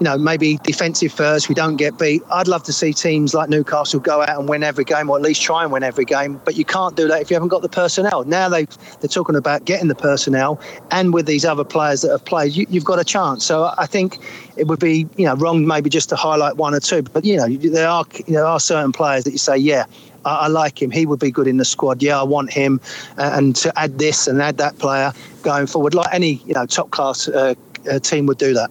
you 0.00 0.04
know, 0.04 0.18
maybe 0.18 0.56
defensive 0.58 1.12
first, 1.12 1.48
we 1.48 1.54
don't 1.54 1.76
get 1.76 1.98
beat. 1.98 2.22
I'd 2.30 2.48
love 2.48 2.62
to 2.64 2.72
see 2.72 2.92
teams 2.92 3.34
like 3.34 3.48
Newcastle 3.48 4.00
go 4.00 4.22
out 4.22 4.38
and 4.38 4.48
win 4.48 4.62
every 4.62 4.84
game, 4.84 5.08
or 5.08 5.16
at 5.16 5.22
least 5.22 5.42
try 5.42 5.62
and 5.62 5.72
win 5.72 5.82
every 5.82 6.04
game. 6.04 6.40
But 6.44 6.56
you 6.56 6.64
can't 6.64 6.96
do 6.96 7.06
that 7.08 7.20
if 7.22 7.30
you 7.30 7.34
haven't 7.34 7.48
got 7.48 7.62
the 7.62 7.68
personnel. 7.68 8.24
Now 8.24 8.48
they 8.48 8.64
they're 9.00 9.08
talking 9.08 9.36
about 9.36 9.64
getting 9.64 9.88
the 9.88 9.94
personnel, 9.94 10.60
and 10.90 11.14
with 11.14 11.26
these 11.26 11.44
other 11.44 11.64
players 11.64 12.02
that 12.02 12.10
have 12.10 12.24
played, 12.24 12.54
you, 12.54 12.66
have 12.66 12.84
got 12.84 12.98
a 12.98 13.04
chance. 13.04 13.44
So 13.44 13.72
I 13.78 13.86
think 13.86 14.18
it 14.56 14.66
would 14.66 14.80
be 14.80 15.06
you 15.16 15.26
know 15.26 15.36
wrong 15.36 15.66
maybe 15.66 15.90
just 15.90 16.08
to 16.08 16.16
highlight 16.16 16.56
one 16.56 16.74
or 16.74 16.80
two, 16.80 17.02
but 17.02 17.24
you 17.24 17.36
know 17.36 17.48
there 17.48 17.88
are 17.88 18.04
there 18.26 18.44
are 18.44 18.58
certain 18.58 18.92
players 18.92 19.24
that 19.24 19.30
you 19.30 19.38
say, 19.38 19.56
yeah, 19.56 19.84
I, 20.24 20.48
like 20.48 20.80
him. 20.80 20.90
He 20.90 21.06
would 21.06 21.20
be 21.20 21.30
good 21.30 21.46
in 21.46 21.58
the 21.58 21.64
squad. 21.64 22.02
Yeah, 22.02 22.20
I 22.20 22.24
want 22.24 22.52
him, 22.52 22.80
and 23.16 23.54
to 23.56 23.78
add 23.78 23.98
this 23.98 24.26
and 24.26 24.40
add 24.40 24.58
that 24.58 24.78
player 24.78 25.12
going 25.42 25.66
forward, 25.66 25.94
like 25.94 26.12
any 26.12 26.34
you 26.46 26.54
know 26.54 26.66
top 26.66 26.90
class 26.90 27.28
uh, 27.28 27.54
uh, 27.90 27.98
team 27.98 28.26
would 28.26 28.38
do 28.38 28.54
that. 28.54 28.70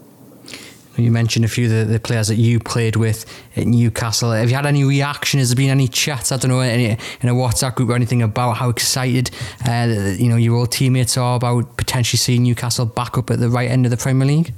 You 0.97 1.11
mentioned 1.11 1.43
a 1.43 1.47
few 1.47 1.65
of 1.65 1.71
the, 1.71 1.93
the, 1.93 1.99
players 1.99 2.27
that 2.27 2.35
you 2.35 2.59
played 2.59 2.95
with 2.95 3.25
at 3.55 3.65
Newcastle. 3.65 4.31
Have 4.31 4.49
you 4.49 4.55
had 4.55 4.67
any 4.67 4.83
reaction? 4.83 5.39
Has 5.39 5.49
there 5.49 5.55
been 5.55 5.71
any 5.71 5.87
chats? 5.87 6.31
I 6.31 6.37
don't 6.37 6.51
know, 6.51 6.59
any, 6.59 6.85
in 6.85 7.29
a 7.29 7.33
WhatsApp 7.33 7.75
group 7.75 7.89
or 7.89 7.95
anything 7.95 8.21
about 8.21 8.57
how 8.57 8.69
excited 8.69 9.31
uh, 9.67 10.13
you 10.17 10.29
know 10.29 10.35
your 10.35 10.55
old 10.55 10.71
teammates 10.71 11.17
are 11.17 11.37
about 11.37 11.77
potentially 11.77 12.19
seeing 12.19 12.43
Newcastle 12.43 12.85
back 12.85 13.17
up 13.17 13.31
at 13.31 13.39
the 13.39 13.49
right 13.49 13.71
end 13.71 13.85
of 13.85 13.91
the 13.91 13.97
Premier 13.97 14.27
League? 14.27 14.53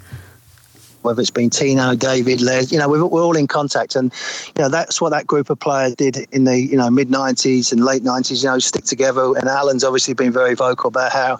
Whether 1.04 1.22
it's 1.22 1.30
been 1.30 1.52
Tino, 1.52 1.96
David, 1.96 2.42
Les, 2.42 2.72
you 2.72 2.80
know, 2.80 2.90
we're, 2.90 3.06
we're 3.06 3.24
all 3.24 3.38
in 3.38 3.48
contact, 3.48 3.96
and 3.96 4.12
you 4.58 4.64
know 4.64 4.70
that's 4.70 5.00
what 5.00 5.12
that 5.12 5.28
group 5.28 5.50
of 5.50 5.60
players 5.60 5.96
did 5.96 6.18
in 6.34 6.44
the 6.44 6.60
you 6.60 6.76
know 6.76 6.90
mid 6.90 7.08
'90s 7.08 7.72
and 7.72 7.86
late 7.86 8.04
'90s. 8.04 8.44
You 8.44 8.50
know, 8.50 8.60
stick 8.60 8.84
together. 8.84 9.38
And 9.38 9.48
Alan's 9.48 9.86
obviously 9.86 10.16
been 10.16 10.34
very 10.34 10.56
vocal 10.56 10.90
about 10.90 11.14
how 11.14 11.40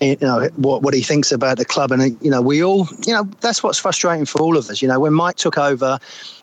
you 0.00 0.16
know 0.20 0.48
what 0.56 0.82
what 0.82 0.94
he 0.94 1.02
thinks 1.02 1.32
about 1.32 1.58
the 1.58 1.64
club, 1.64 1.90
and 1.90 2.16
you 2.22 2.30
know 2.30 2.40
we 2.40 2.62
all 2.62 2.88
you 3.06 3.12
know 3.12 3.24
that's 3.40 3.62
what's 3.62 3.78
frustrating 3.78 4.24
for 4.24 4.40
all 4.40 4.56
of 4.56 4.68
us. 4.68 4.80
You 4.80 4.88
know 4.88 5.00
when 5.00 5.12
Mike 5.12 5.36
took 5.36 5.58
over, 5.58 5.98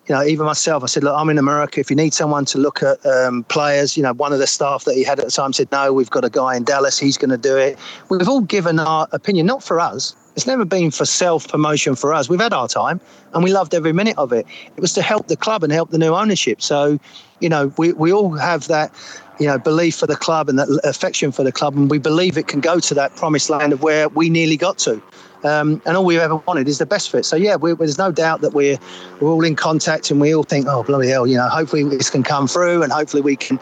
you 0.07 0.15
know 0.15 0.23
even 0.23 0.45
myself, 0.45 0.83
I 0.83 0.87
said, 0.87 1.03
look, 1.03 1.15
I'm 1.17 1.29
in 1.29 1.37
America. 1.37 1.79
If 1.79 1.89
you 1.89 1.95
need 1.95 2.13
someone 2.13 2.45
to 2.45 2.57
look 2.57 2.83
at 2.83 3.03
um, 3.05 3.43
players, 3.45 3.95
you 3.95 4.03
know 4.03 4.13
one 4.13 4.33
of 4.33 4.39
the 4.39 4.47
staff 4.47 4.83
that 4.85 4.95
he 4.95 5.03
had 5.03 5.19
at 5.19 5.25
the 5.25 5.31
time 5.31 5.53
said, 5.53 5.71
no, 5.71 5.93
we've 5.93 6.09
got 6.09 6.25
a 6.25 6.29
guy 6.29 6.55
in 6.55 6.63
Dallas. 6.63 6.99
He's 6.99 7.17
going 7.17 7.31
to 7.31 7.37
do 7.37 7.57
it. 7.57 7.77
We've 8.09 8.27
all 8.27 8.41
given 8.41 8.79
our 8.79 9.07
opinion, 9.11 9.45
not 9.45 9.63
for 9.63 9.79
us. 9.79 10.15
It's 10.35 10.47
never 10.47 10.65
been 10.65 10.91
for 10.91 11.05
self 11.05 11.47
promotion 11.47 11.95
for 11.95 12.13
us. 12.13 12.29
We've 12.29 12.39
had 12.39 12.53
our 12.53 12.67
time 12.67 12.99
and 13.33 13.43
we 13.43 13.51
loved 13.51 13.73
every 13.73 13.93
minute 13.93 14.17
of 14.17 14.33
it. 14.33 14.45
It 14.75 14.81
was 14.81 14.93
to 14.93 15.01
help 15.01 15.27
the 15.27 15.37
club 15.37 15.63
and 15.63 15.71
help 15.71 15.91
the 15.91 15.97
new 15.97 16.13
ownership. 16.13 16.61
So, 16.61 16.99
you 17.39 17.49
know, 17.49 17.71
we, 17.77 17.93
we 17.93 18.11
all 18.11 18.31
have 18.33 18.67
that 18.67 18.93
you 19.39 19.47
know, 19.47 19.57
belief 19.57 19.95
for 19.95 20.07
the 20.07 20.15
club 20.15 20.49
and 20.49 20.57
that 20.59 20.69
affection 20.83 21.31
for 21.31 21.43
the 21.43 21.51
club, 21.51 21.75
and 21.75 21.89
we 21.89 21.97
believe 21.97 22.37
it 22.37 22.47
can 22.47 22.61
go 22.61 22.79
to 22.79 22.93
that 22.93 23.15
promised 23.15 23.49
land 23.49 23.73
of 23.73 23.81
where 23.81 24.07
we 24.09 24.29
nearly 24.29 24.57
got 24.57 24.77
to. 24.79 25.01
Um, 25.43 25.81
and 25.85 25.97
all 25.97 26.05
we've 26.05 26.19
ever 26.19 26.35
wanted 26.37 26.67
is 26.67 26.77
the 26.77 26.85
best 26.85 27.09
for 27.09 27.17
it. 27.17 27.25
So 27.25 27.35
yeah, 27.35 27.57
there's 27.57 27.97
no 27.97 28.11
doubt 28.11 28.41
that 28.41 28.53
we're 28.53 28.77
we're 29.19 29.29
all 29.29 29.43
in 29.43 29.55
contact, 29.55 30.11
and 30.11 30.21
we 30.21 30.35
all 30.35 30.43
think, 30.43 30.67
oh 30.69 30.83
bloody 30.83 31.09
hell, 31.09 31.27
you 31.27 31.37
know, 31.37 31.47
hopefully 31.49 31.83
this 31.83 32.09
can 32.09 32.23
come 32.23 32.47
through, 32.47 32.83
and 32.83 32.91
hopefully 32.91 33.21
we 33.21 33.35
can, 33.35 33.59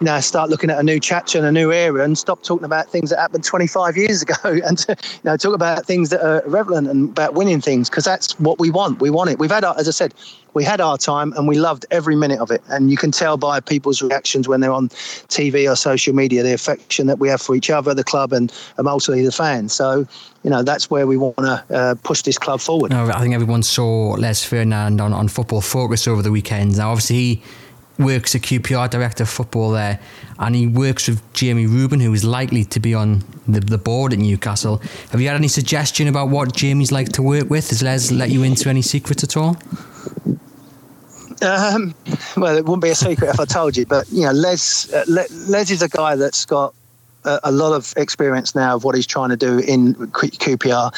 you 0.00 0.04
know, 0.04 0.20
start 0.20 0.50
looking 0.50 0.70
at 0.70 0.78
a 0.78 0.82
new 0.82 1.00
chapter 1.00 1.38
and 1.38 1.46
a 1.46 1.52
new 1.52 1.72
era, 1.72 2.04
and 2.04 2.18
stop 2.18 2.42
talking 2.42 2.64
about 2.64 2.88
things 2.90 3.10
that 3.10 3.18
happened 3.18 3.44
25 3.44 3.96
years 3.96 4.22
ago, 4.22 4.34
and 4.44 4.84
you 4.88 4.94
know, 5.24 5.36
talk 5.36 5.54
about 5.54 5.86
things 5.86 6.10
that 6.10 6.22
are 6.24 6.42
relevant 6.48 6.88
and 6.88 7.10
about 7.10 7.34
winning 7.34 7.60
things, 7.60 7.90
because 7.90 8.04
that's 8.04 8.38
what 8.40 8.58
we 8.58 8.70
want. 8.70 9.00
We 9.00 9.10
want 9.10 9.30
it. 9.30 9.38
We've 9.38 9.50
had, 9.50 9.64
as 9.64 9.88
I 9.88 9.92
said, 9.92 10.14
we 10.56 10.64
had 10.64 10.80
our 10.80 10.96
time 10.96 11.34
and 11.34 11.46
we 11.46 11.58
loved 11.58 11.84
every 11.90 12.16
minute 12.16 12.40
of 12.40 12.50
it. 12.50 12.62
And 12.68 12.90
you 12.90 12.96
can 12.96 13.10
tell 13.10 13.36
by 13.36 13.60
people's 13.60 14.00
reactions 14.00 14.48
when 14.48 14.60
they're 14.60 14.72
on 14.72 14.88
TV 15.28 15.70
or 15.70 15.76
social 15.76 16.14
media 16.14 16.42
the 16.42 16.54
affection 16.54 17.06
that 17.08 17.18
we 17.18 17.28
have 17.28 17.42
for 17.42 17.54
each 17.54 17.68
other, 17.68 17.92
the 17.92 18.02
club, 18.02 18.32
and, 18.32 18.50
and 18.78 18.88
ultimately 18.88 19.22
the 19.22 19.32
fans. 19.32 19.74
So, 19.74 20.06
you 20.44 20.48
know, 20.48 20.62
that's 20.62 20.90
where 20.90 21.06
we 21.06 21.18
want 21.18 21.36
to 21.36 21.62
uh, 21.70 21.94
push 22.02 22.22
this 22.22 22.38
club 22.38 22.60
forward. 22.62 22.90
No, 22.90 23.04
I 23.04 23.20
think 23.20 23.34
everyone 23.34 23.62
saw 23.62 24.12
Les 24.12 24.42
Ferdinand 24.46 24.98
on, 24.98 25.12
on 25.12 25.28
Football 25.28 25.60
Focus 25.60 26.08
over 26.08 26.22
the 26.22 26.32
weekend. 26.32 26.78
Now, 26.78 26.90
obviously, 26.90 27.16
he 27.16 27.42
works 27.98 28.34
at 28.34 28.40
QPR, 28.40 28.88
director 28.88 29.24
of 29.24 29.28
football 29.28 29.72
there, 29.72 30.00
and 30.38 30.54
he 30.54 30.66
works 30.66 31.06
with 31.06 31.20
Jamie 31.34 31.66
Reuben, 31.66 32.00
who 32.00 32.14
is 32.14 32.24
likely 32.24 32.64
to 32.64 32.80
be 32.80 32.94
on 32.94 33.24
the, 33.46 33.60
the 33.60 33.78
board 33.78 34.14
at 34.14 34.18
Newcastle. 34.20 34.78
Have 35.10 35.20
you 35.20 35.28
had 35.28 35.36
any 35.36 35.48
suggestion 35.48 36.08
about 36.08 36.30
what 36.30 36.54
Jamie's 36.54 36.92
like 36.92 37.10
to 37.12 37.22
work 37.22 37.50
with? 37.50 37.68
Has 37.68 37.82
Les 37.82 38.10
let 38.10 38.30
you 38.30 38.42
into 38.42 38.70
any 38.70 38.82
secrets 38.82 39.22
at 39.22 39.36
all? 39.36 39.58
Um, 41.42 41.94
well, 42.36 42.56
it 42.56 42.64
wouldn't 42.64 42.82
be 42.82 42.90
a 42.90 42.94
secret 42.94 43.30
if 43.30 43.40
I 43.40 43.44
told 43.44 43.76
you, 43.76 43.86
but 43.86 44.08
you 44.10 44.22
know, 44.22 44.32
Les, 44.32 44.92
uh, 44.92 45.04
Les 45.06 45.70
is 45.70 45.82
a 45.82 45.88
guy 45.88 46.16
that's 46.16 46.44
got 46.44 46.74
a, 47.26 47.52
lot 47.52 47.72
of 47.72 47.92
experience 47.96 48.54
now 48.54 48.76
of 48.76 48.84
what 48.84 48.94
he's 48.94 49.06
trying 49.06 49.30
to 49.30 49.36
do 49.36 49.58
in 49.58 49.94
QPR. 49.94 50.92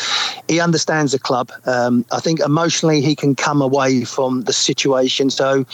He 0.48 0.60
understands 0.60 1.12
the 1.12 1.18
club. 1.18 1.50
Um, 1.66 2.04
I 2.12 2.20
think 2.20 2.40
emotionally 2.40 3.00
he 3.00 3.14
can 3.14 3.34
come 3.34 3.62
away 3.62 4.04
from 4.04 4.42
the 4.42 4.52
situation. 4.52 5.30
So, 5.30 5.64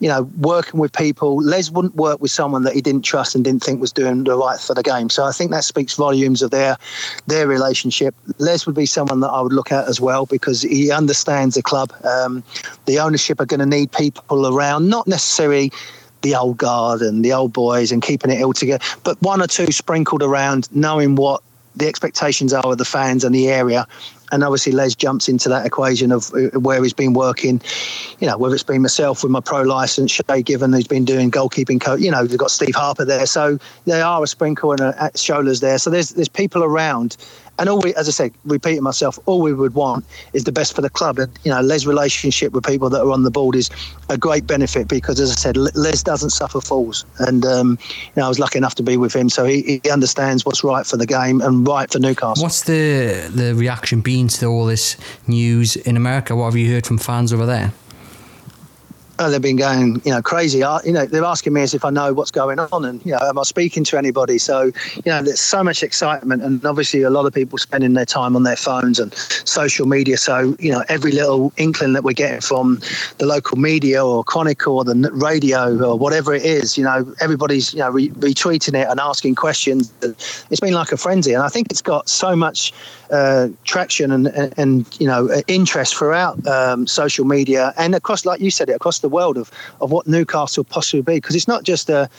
you 0.00 0.08
know, 0.08 0.22
working 0.38 0.80
with 0.80 0.92
people, 0.92 1.42
Les 1.42 1.70
wouldn't 1.70 1.94
work 1.96 2.20
with 2.20 2.30
someone 2.30 2.62
that 2.64 2.74
he 2.74 2.80
didn't 2.80 3.02
trust 3.02 3.34
and 3.34 3.44
didn't 3.44 3.62
think 3.62 3.80
was 3.80 3.92
doing 3.92 4.24
the 4.24 4.36
right 4.36 4.58
for 4.58 4.74
the 4.74 4.82
game. 4.82 5.10
So 5.10 5.24
I 5.24 5.32
think 5.32 5.50
that 5.50 5.64
speaks 5.64 5.94
volumes 5.94 6.42
of 6.42 6.50
their 6.50 6.76
their 7.26 7.46
relationship. 7.46 8.14
Les 8.38 8.66
would 8.66 8.74
be 8.74 8.86
someone 8.86 9.20
that 9.20 9.28
I 9.28 9.40
would 9.40 9.52
look 9.52 9.72
at 9.72 9.88
as 9.88 10.00
well 10.00 10.26
because 10.26 10.62
he 10.62 10.90
understands 10.90 11.54
the 11.54 11.62
club. 11.62 11.92
Um, 12.04 12.42
the 12.86 12.98
ownership 12.98 13.40
are 13.40 13.46
going 13.46 13.60
to 13.60 13.66
need 13.66 13.92
people 13.92 14.46
around, 14.46 14.88
not 14.88 15.06
necessarily 15.06 15.72
the 16.22 16.34
old 16.34 16.58
guard 16.58 17.00
and 17.00 17.24
the 17.24 17.32
old 17.32 17.52
boys 17.52 17.92
and 17.92 18.02
keeping 18.02 18.30
it 18.30 18.42
all 18.42 18.52
together, 18.52 18.84
but 19.04 19.20
one 19.22 19.40
or 19.40 19.46
two 19.46 19.70
sprinkled 19.72 20.22
around, 20.22 20.68
knowing 20.72 21.14
what 21.14 21.42
the 21.76 21.86
expectations 21.86 22.52
are 22.52 22.72
of 22.72 22.78
the 22.78 22.84
fans 22.84 23.24
and 23.24 23.34
the 23.34 23.48
area. 23.48 23.86
And 24.30 24.44
obviously, 24.44 24.72
Les 24.72 24.94
jumps 24.94 25.28
into 25.28 25.48
that 25.48 25.64
equation 25.64 26.12
of 26.12 26.30
uh, 26.34 26.58
where 26.58 26.82
he's 26.82 26.92
been 26.92 27.14
working. 27.14 27.62
You 28.18 28.26
know, 28.26 28.36
whether 28.36 28.54
it's 28.54 28.64
been 28.64 28.82
myself 28.82 29.22
with 29.22 29.32
my 29.32 29.40
pro 29.40 29.62
license, 29.62 30.10
Shay 30.10 30.42
Given, 30.42 30.72
who's 30.72 30.86
been 30.86 31.06
doing 31.06 31.30
goalkeeping 31.30 31.80
coach. 31.80 32.00
You 32.00 32.10
know, 32.10 32.26
they've 32.26 32.38
got 32.38 32.50
Steve 32.50 32.74
Harper 32.74 33.06
there, 33.06 33.24
so 33.24 33.58
they 33.86 34.02
are 34.02 34.22
a 34.22 34.26
sprinkle 34.26 34.72
and 34.72 34.80
a 34.80 35.10
Shola's 35.14 35.60
there. 35.60 35.78
So 35.78 35.88
there's 35.88 36.10
there's 36.10 36.28
people 36.28 36.62
around, 36.62 37.16
and 37.58 37.68
all 37.68 37.80
we, 37.80 37.94
as 37.94 38.08
I 38.08 38.12
said, 38.12 38.32
repeating 38.44 38.82
myself, 38.82 39.18
all 39.26 39.40
we 39.40 39.52
would 39.52 39.74
want 39.74 40.04
is 40.32 40.44
the 40.44 40.52
best 40.52 40.74
for 40.74 40.82
the 40.82 40.90
club. 40.90 41.18
And 41.18 41.36
you 41.44 41.50
know, 41.50 41.60
Les' 41.60 41.86
relationship 41.86 42.52
with 42.52 42.64
people 42.64 42.88
that 42.90 43.00
are 43.02 43.10
on 43.10 43.22
the 43.22 43.30
board 43.30 43.56
is 43.56 43.70
a 44.08 44.16
great 44.16 44.46
benefit 44.46 44.88
because, 44.88 45.20
as 45.20 45.30
I 45.30 45.34
said, 45.34 45.56
Les 45.56 46.02
doesn't 46.02 46.30
suffer 46.30 46.60
fools, 46.60 47.04
and 47.18 47.44
um, 47.44 47.78
you 47.90 48.12
know, 48.16 48.26
I 48.26 48.28
was 48.28 48.38
lucky 48.38 48.58
enough 48.58 48.74
to 48.76 48.82
be 48.82 48.96
with 48.96 49.14
him, 49.14 49.28
so 49.28 49.44
he, 49.44 49.80
he 49.82 49.90
understands 49.90 50.44
what's 50.44 50.62
right 50.62 50.86
for 50.86 50.96
the 50.96 51.06
game 51.06 51.40
and 51.40 51.66
right 51.66 51.90
for 51.90 51.98
Newcastle. 51.98 52.42
What's 52.42 52.62
the 52.62 53.30
the 53.34 53.54
reaction 53.54 54.00
been 54.00 54.28
to 54.28 54.46
all 54.46 54.66
this 54.66 54.96
news 55.26 55.76
in 55.76 55.96
America? 55.96 56.36
What 56.36 56.46
have 56.46 56.56
you 56.56 56.72
heard 56.72 56.86
from 56.86 56.98
fans 56.98 57.32
over 57.32 57.46
there? 57.46 57.72
They've 59.26 59.42
been 59.42 59.56
going, 59.56 60.00
you 60.04 60.12
know, 60.12 60.22
crazy. 60.22 60.62
I, 60.62 60.80
You 60.84 60.92
know, 60.92 61.06
they're 61.06 61.24
asking 61.24 61.52
me 61.52 61.62
as 61.62 61.74
if 61.74 61.84
I 61.84 61.90
know 61.90 62.12
what's 62.12 62.30
going 62.30 62.58
on, 62.58 62.84
and 62.84 63.04
you 63.04 63.12
know, 63.12 63.18
am 63.20 63.38
I 63.38 63.42
speaking 63.42 63.82
to 63.84 63.98
anybody? 63.98 64.38
So, 64.38 64.64
you 64.94 65.02
know, 65.06 65.22
there's 65.22 65.40
so 65.40 65.64
much 65.64 65.82
excitement, 65.82 66.42
and 66.42 66.64
obviously 66.64 67.02
a 67.02 67.10
lot 67.10 67.26
of 67.26 67.34
people 67.34 67.58
spending 67.58 67.94
their 67.94 68.06
time 68.06 68.36
on 68.36 68.44
their 68.44 68.56
phones 68.56 69.00
and 69.00 69.12
social 69.14 69.86
media. 69.86 70.16
So, 70.16 70.56
you 70.60 70.70
know, 70.70 70.84
every 70.88 71.12
little 71.12 71.52
inkling 71.56 71.94
that 71.94 72.04
we're 72.04 72.12
getting 72.12 72.40
from 72.40 72.80
the 73.18 73.26
local 73.26 73.58
media 73.58 74.04
or 74.04 74.22
Chronicle 74.22 74.76
or 74.76 74.84
the 74.84 75.10
radio 75.12 75.84
or 75.84 75.98
whatever 75.98 76.32
it 76.34 76.44
is, 76.44 76.78
you 76.78 76.84
know, 76.84 77.12
everybody's 77.20 77.74
you 77.74 77.80
know 77.80 77.90
re- 77.90 78.10
retweeting 78.10 78.80
it 78.80 78.86
and 78.88 79.00
asking 79.00 79.34
questions. 79.34 79.92
It's 80.02 80.60
been 80.60 80.74
like 80.74 80.92
a 80.92 80.96
frenzy, 80.96 81.32
and 81.32 81.42
I 81.42 81.48
think 81.48 81.68
it's 81.70 81.82
got 81.82 82.08
so 82.08 82.36
much 82.36 82.72
uh, 83.10 83.48
traction 83.64 84.10
and, 84.12 84.26
and, 84.28 84.54
and 84.56 85.00
you 85.00 85.06
know 85.06 85.28
interest 85.46 85.96
throughout 85.96 86.44
um, 86.46 86.86
social 86.86 87.24
media 87.24 87.72
and 87.76 87.94
across, 87.94 88.24
like 88.24 88.40
you 88.40 88.50
said, 88.50 88.68
it 88.68 88.74
across 88.74 89.00
the 89.00 89.08
world 89.08 89.36
of 89.36 89.50
of 89.80 89.90
what 89.90 90.06
Newcastle 90.06 90.64
possibly 90.64 91.02
be. 91.02 91.16
Because 91.16 91.34
it's 91.34 91.48
not 91.48 91.64
just 91.64 91.88
a 91.88 92.10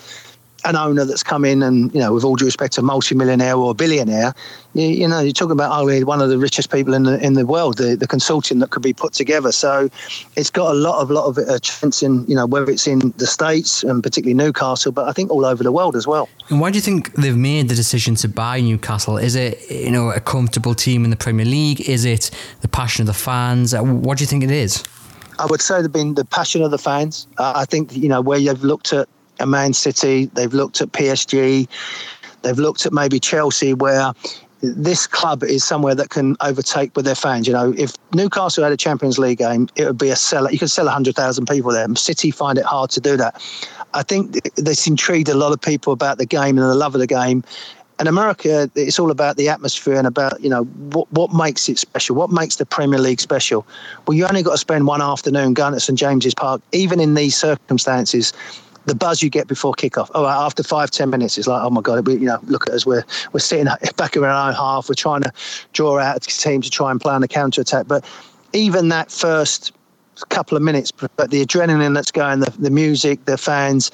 an 0.66 0.76
owner 0.76 1.06
that's 1.06 1.24
come 1.24 1.46
in 1.46 1.64
and, 1.64 1.94
you 1.94 2.00
know, 2.00 2.14
with 2.14 2.24
all 2.24 2.36
due 2.36 2.46
respect, 2.46 2.78
a 2.78 2.82
multi-millionaire 2.82 3.56
or 3.56 3.72
a 3.72 3.74
billionaire, 3.74 4.34
you, 4.74 4.88
you 4.88 5.08
know, 5.08 5.20
you're 5.20 5.34
talking 5.34 5.52
about 5.52 5.72
arguably 5.72 6.04
one 6.04 6.22
of 6.22 6.30
the 6.30 6.38
richest 6.38 6.72
people 6.72 6.94
in 6.94 7.04
the 7.04 7.24
in 7.26 7.34
the 7.34 7.46
world, 7.46 7.78
the, 7.78 7.96
the 7.96 8.08
consortium 8.08 8.60
that 8.60 8.70
could 8.70 8.84
be 8.84 8.94
put 8.94 9.14
together. 9.14 9.52
So 9.52 9.90
it's 10.36 10.50
got 10.50 10.72
a 10.72 10.74
lot 10.74 11.02
of 11.02 11.10
lot 11.10 11.26
of 11.26 11.38
uh, 11.38 11.60
chance 11.60 12.04
in, 12.04 12.26
you 12.28 12.36
know, 12.36 12.46
whether 12.46 12.70
it's 12.70 12.88
in 12.88 13.14
the 13.18 13.28
States 13.28 13.84
and 13.84 14.04
particularly 14.04 14.36
Newcastle, 14.36 14.92
but 14.92 15.08
I 15.08 15.12
think 15.12 15.32
all 15.32 15.46
over 15.46 15.64
the 15.64 15.72
world 15.72 15.96
as 15.96 16.06
well. 16.06 16.30
And 16.50 16.60
why 16.60 16.72
do 16.72 16.78
you 16.78 16.82
think 16.82 17.14
they've 17.14 17.36
made 17.36 17.70
the 17.70 17.76
decision 17.76 18.16
to 18.16 18.28
buy 18.28 18.62
Newcastle? 18.62 19.18
Is 19.18 19.36
it, 19.36 19.70
you 19.70 19.92
know, 19.92 20.12
a 20.12 20.20
comfortable 20.20 20.76
team 20.76 21.04
in 21.04 21.10
the 21.10 21.18
Premier 21.18 21.46
League? 21.46 21.82
Is 21.82 22.06
it 22.06 22.32
the 22.62 22.68
passion 22.68 23.04
of 23.04 23.08
the 23.08 23.14
fans? 23.14 23.74
Uh, 23.74 23.82
what 23.82 24.18
do 24.18 24.24
you 24.24 24.28
think 24.28 24.44
it 24.44 24.52
is? 24.52 24.84
I 25.40 25.46
would 25.46 25.62
say 25.62 25.82
they've 25.82 25.92
been 25.92 26.16
the 26.16 26.26
passion 26.26 26.62
of 26.64 26.72
the 26.72 26.78
fans. 26.78 27.26
Uh, 27.38 27.54
I 27.56 27.66
think, 27.66 27.96
you 27.96 28.10
know, 28.10 28.20
where 28.20 28.38
you've 28.38 28.64
looked 28.64 28.92
at 28.92 29.08
a 29.40 29.46
Man 29.46 29.74
City, 29.74 30.26
they've 30.26 30.54
looked 30.54 30.82
at 30.82 30.92
PSG, 30.92 31.68
they've 32.42 32.60
looked 32.60 32.86
at 32.86 32.94
maybe 32.94 33.20
Chelsea, 33.20 33.74
where 33.74 34.14
this 34.62 35.08
club 35.08 35.44
is 35.44 35.64
somewhere 35.64 35.96
that 35.96 36.10
can 36.10 36.36
overtake 36.42 36.96
with 36.96 37.06
their 37.06 37.16
fans. 37.16 37.48
You 37.48 37.54
know, 37.54 37.74
if 37.78 37.94
Newcastle 38.14 38.64
had 38.64 38.74
a 38.74 38.78
Champions 38.78 39.18
League 39.18 39.38
game, 39.38 39.70
it 39.76 39.86
would 39.86 39.98
be 39.98 40.10
a 40.10 40.16
seller. 40.16 40.52
You 40.52 40.60
could 40.60 40.72
sell 40.72 40.86
100,000 40.86 41.48
people 41.48 41.72
there. 41.72 41.88
City 41.96 42.32
find 42.32 42.58
it 42.58 42.66
hard 42.66 42.90
to 42.92 43.00
do 43.00 43.16
that. 43.18 43.42
I 43.94 44.04
think 44.04 44.44
this 44.56 44.86
intrigued 44.86 45.30
a 45.30 45.34
lot 45.34 45.54
of 45.54 45.62
people 45.62 45.94
about 45.94 46.18
the 46.18 46.26
game 46.26 46.58
and 46.58 46.70
the 46.70 46.76
love 46.76 46.94
of 46.94 47.00
the 47.00 47.08
game. 47.08 47.44
And 47.98 48.08
America, 48.08 48.70
it's 48.76 48.98
all 48.98 49.12
about 49.12 49.36
the 49.36 49.50
atmosphere 49.50 49.96
and 49.96 50.08
about 50.08 50.40
you 50.42 50.50
know 50.50 50.64
what 50.64 51.12
what 51.12 51.34
makes 51.34 51.68
it 51.68 51.78
special, 51.78 52.16
what 52.16 52.30
makes 52.30 52.56
the 52.56 52.66
Premier 52.66 53.00
League 53.00 53.20
special. 53.20 53.68
Well, 54.08 54.16
you 54.16 54.26
only 54.26 54.42
got 54.42 54.52
to 54.52 54.58
spend 54.58 54.88
one 54.88 55.02
afternoon 55.02 55.54
going 55.54 55.74
to 55.74 55.82
St 55.82 56.00
James's 56.00 56.34
Park, 56.34 56.62
even 56.72 57.02
in 57.02 57.16
these 57.16 57.36
circumstances 57.36 58.32
the 58.86 58.96
buzz 58.96 59.22
you 59.22 59.30
get 59.30 59.48
before 59.48 59.74
kickoff. 59.74 60.10
Oh, 60.16 60.26
after 60.26 60.64
five 60.64 60.92
ten 60.92 61.10
minutes, 61.10 61.38
it's 61.38 61.48
like, 61.48 61.62
oh 61.64 61.70
my 61.70 61.82
god, 61.82 62.08
we, 62.08 62.14
you 62.14 62.26
know, 62.26 62.40
look 62.44 62.68
at 62.68 62.74
us. 62.74 62.86
We're 62.86 63.04
we're 63.34 63.40
sitting 63.40 63.66
back 63.98 64.16
in 64.16 64.24
our 64.24 64.50
own 64.50 64.54
half. 64.54 64.90
We're 64.90 64.96
trying 64.96 65.22
to 65.22 65.32
draw 65.74 66.00
out 66.00 66.18
a 66.18 66.20
team 66.20 66.62
to 66.62 66.70
try 66.70 66.92
and 66.92 67.00
plan 67.00 67.24
a 67.24 67.28
counter 67.28 67.62
attack. 67.62 67.88
But 67.88 68.06
even 68.54 68.90
that 68.90 69.12
first 69.12 69.74
couple 70.30 70.58
of 70.58 70.64
minutes, 70.64 70.92
but 70.92 71.32
the 71.32 71.46
adrenaline 71.46 71.94
that's 71.94 72.12
going, 72.12 72.42
the, 72.42 72.52
the 72.60 72.70
music, 72.70 73.24
the 73.26 73.38
fans, 73.38 73.92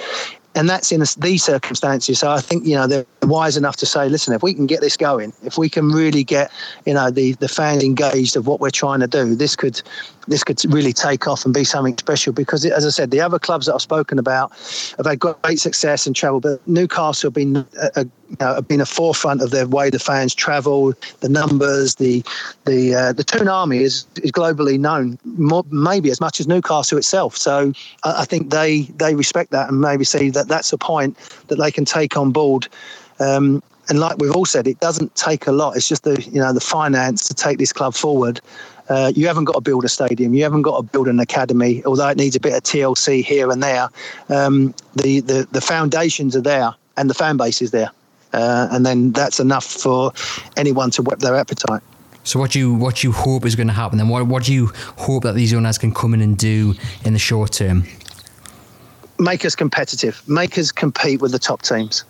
and 0.55 0.69
that's 0.69 0.91
in 0.91 1.03
these 1.19 1.43
circumstances. 1.43 2.19
So 2.19 2.31
I 2.31 2.39
think 2.39 2.65
you 2.65 2.75
know 2.75 2.87
they're 2.87 3.05
wise 3.23 3.57
enough 3.57 3.75
to 3.77 3.85
say, 3.85 4.07
listen, 4.07 4.33
if 4.33 4.41
we 4.41 4.53
can 4.53 4.65
get 4.65 4.81
this 4.81 4.95
going, 4.97 5.33
if 5.43 5.57
we 5.57 5.69
can 5.69 5.89
really 5.89 6.23
get 6.23 6.51
you 6.85 6.93
know 6.93 7.11
the 7.11 7.33
the 7.33 7.49
fans 7.49 7.83
engaged 7.83 8.35
of 8.35 8.47
what 8.47 8.59
we're 8.59 8.69
trying 8.71 9.01
to 9.01 9.07
do, 9.07 9.35
this 9.35 9.55
could 9.55 9.81
this 10.27 10.43
could 10.43 10.61
really 10.73 10.93
take 10.93 11.27
off 11.27 11.45
and 11.45 11.53
be 11.53 11.63
something 11.63 11.97
special. 11.97 12.33
Because 12.33 12.65
as 12.65 12.85
I 12.85 12.89
said, 12.89 13.11
the 13.11 13.21
other 13.21 13.39
clubs 13.39 13.65
that 13.65 13.73
I've 13.73 13.81
spoken 13.81 14.19
about 14.19 14.51
have 14.97 15.05
had 15.05 15.19
great 15.19 15.59
success 15.59 16.07
and 16.07 16.15
travel, 16.15 16.39
but 16.39 16.65
Newcastle 16.67 17.27
have 17.27 17.33
been 17.33 17.57
a, 17.57 17.65
a 17.95 18.05
you 18.29 18.37
know, 18.39 18.55
have 18.55 18.67
been 18.67 18.81
a 18.81 18.85
forefront 18.85 19.41
of 19.41 19.51
their 19.51 19.67
way 19.67 19.89
the 19.89 19.99
fans 19.99 20.33
travel, 20.33 20.93
the 21.19 21.29
numbers, 21.29 21.95
the 21.95 22.23
the 22.65 22.95
uh, 22.95 23.13
the 23.13 23.23
Toon 23.23 23.47
Army 23.47 23.79
is 23.79 24.05
is 24.23 24.31
globally 24.31 24.79
known, 24.79 25.17
more, 25.25 25.63
maybe 25.69 26.09
as 26.09 26.19
much 26.19 26.39
as 26.39 26.47
Newcastle 26.47 26.97
itself. 26.97 27.37
So 27.37 27.71
I, 28.03 28.21
I 28.21 28.25
think 28.25 28.49
they 28.49 28.83
they 28.97 29.15
respect 29.15 29.51
that 29.51 29.69
and 29.69 29.79
maybe 29.79 30.03
see 30.05 30.29
that 30.31 30.47
that's 30.47 30.73
a 30.73 30.77
point 30.77 31.17
that 31.47 31.57
they 31.57 31.71
can 31.71 31.85
take 31.85 32.17
on 32.17 32.31
board. 32.31 32.67
Um, 33.19 33.61
and 33.87 33.99
like 33.99 34.17
we've 34.17 34.35
all 34.35 34.45
said, 34.45 34.67
it 34.67 34.79
doesn't 34.79 35.15
take 35.15 35.47
a 35.47 35.51
lot. 35.51 35.75
It's 35.75 35.87
just 35.87 36.03
the 36.03 36.19
you 36.21 36.39
know 36.39 36.53
the 36.53 36.59
finance 36.59 37.27
to 37.27 37.33
take 37.33 37.57
this 37.57 37.71
club 37.71 37.93
forward. 37.93 38.41
Uh, 38.89 39.11
you 39.15 39.27
haven't 39.27 39.45
got 39.45 39.53
to 39.53 39.61
build 39.61 39.83
a 39.83 39.89
stadium. 39.89 40.33
You 40.33 40.43
haven't 40.43 40.61
got 40.61 40.77
to 40.77 40.83
build 40.83 41.07
an 41.07 41.19
academy, 41.19 41.83
although 41.85 42.07
it 42.09 42.17
needs 42.17 42.35
a 42.35 42.39
bit 42.39 42.53
of 42.53 42.63
TLC 42.63 43.23
here 43.23 43.49
and 43.49 43.61
there. 43.61 43.89
Um, 44.29 44.73
the, 44.95 45.21
the 45.21 45.47
the 45.51 45.61
foundations 45.61 46.35
are 46.35 46.41
there, 46.41 46.73
and 46.97 47.09
the 47.09 47.13
fan 47.13 47.37
base 47.37 47.61
is 47.61 47.71
there, 47.71 47.91
uh, 48.33 48.67
and 48.71 48.85
then 48.85 49.11
that's 49.11 49.39
enough 49.39 49.65
for 49.65 50.11
anyone 50.55 50.91
to 50.91 51.01
whet 51.01 51.19
their 51.19 51.35
appetite. 51.35 51.81
So 52.23 52.39
what 52.39 52.55
you 52.55 52.73
what 52.73 53.03
you 53.03 53.11
hope 53.11 53.45
is 53.45 53.55
going 53.55 53.67
to 53.67 53.73
happen? 53.73 53.97
Then 53.97 54.09
what 54.09 54.27
what 54.27 54.43
do 54.43 54.53
you 54.53 54.71
hope 54.97 55.23
that 55.23 55.35
these 55.35 55.53
owners 55.53 55.77
can 55.77 55.93
come 55.93 56.13
in 56.13 56.21
and 56.21 56.37
do 56.37 56.75
in 57.03 57.13
the 57.13 57.19
short 57.19 57.53
term? 57.53 57.83
Make 59.17 59.45
us 59.45 59.55
competitive. 59.55 60.21
Make 60.27 60.57
us 60.57 60.71
compete 60.71 61.21
with 61.21 61.31
the 61.31 61.39
top 61.39 61.61
teams 61.61 62.03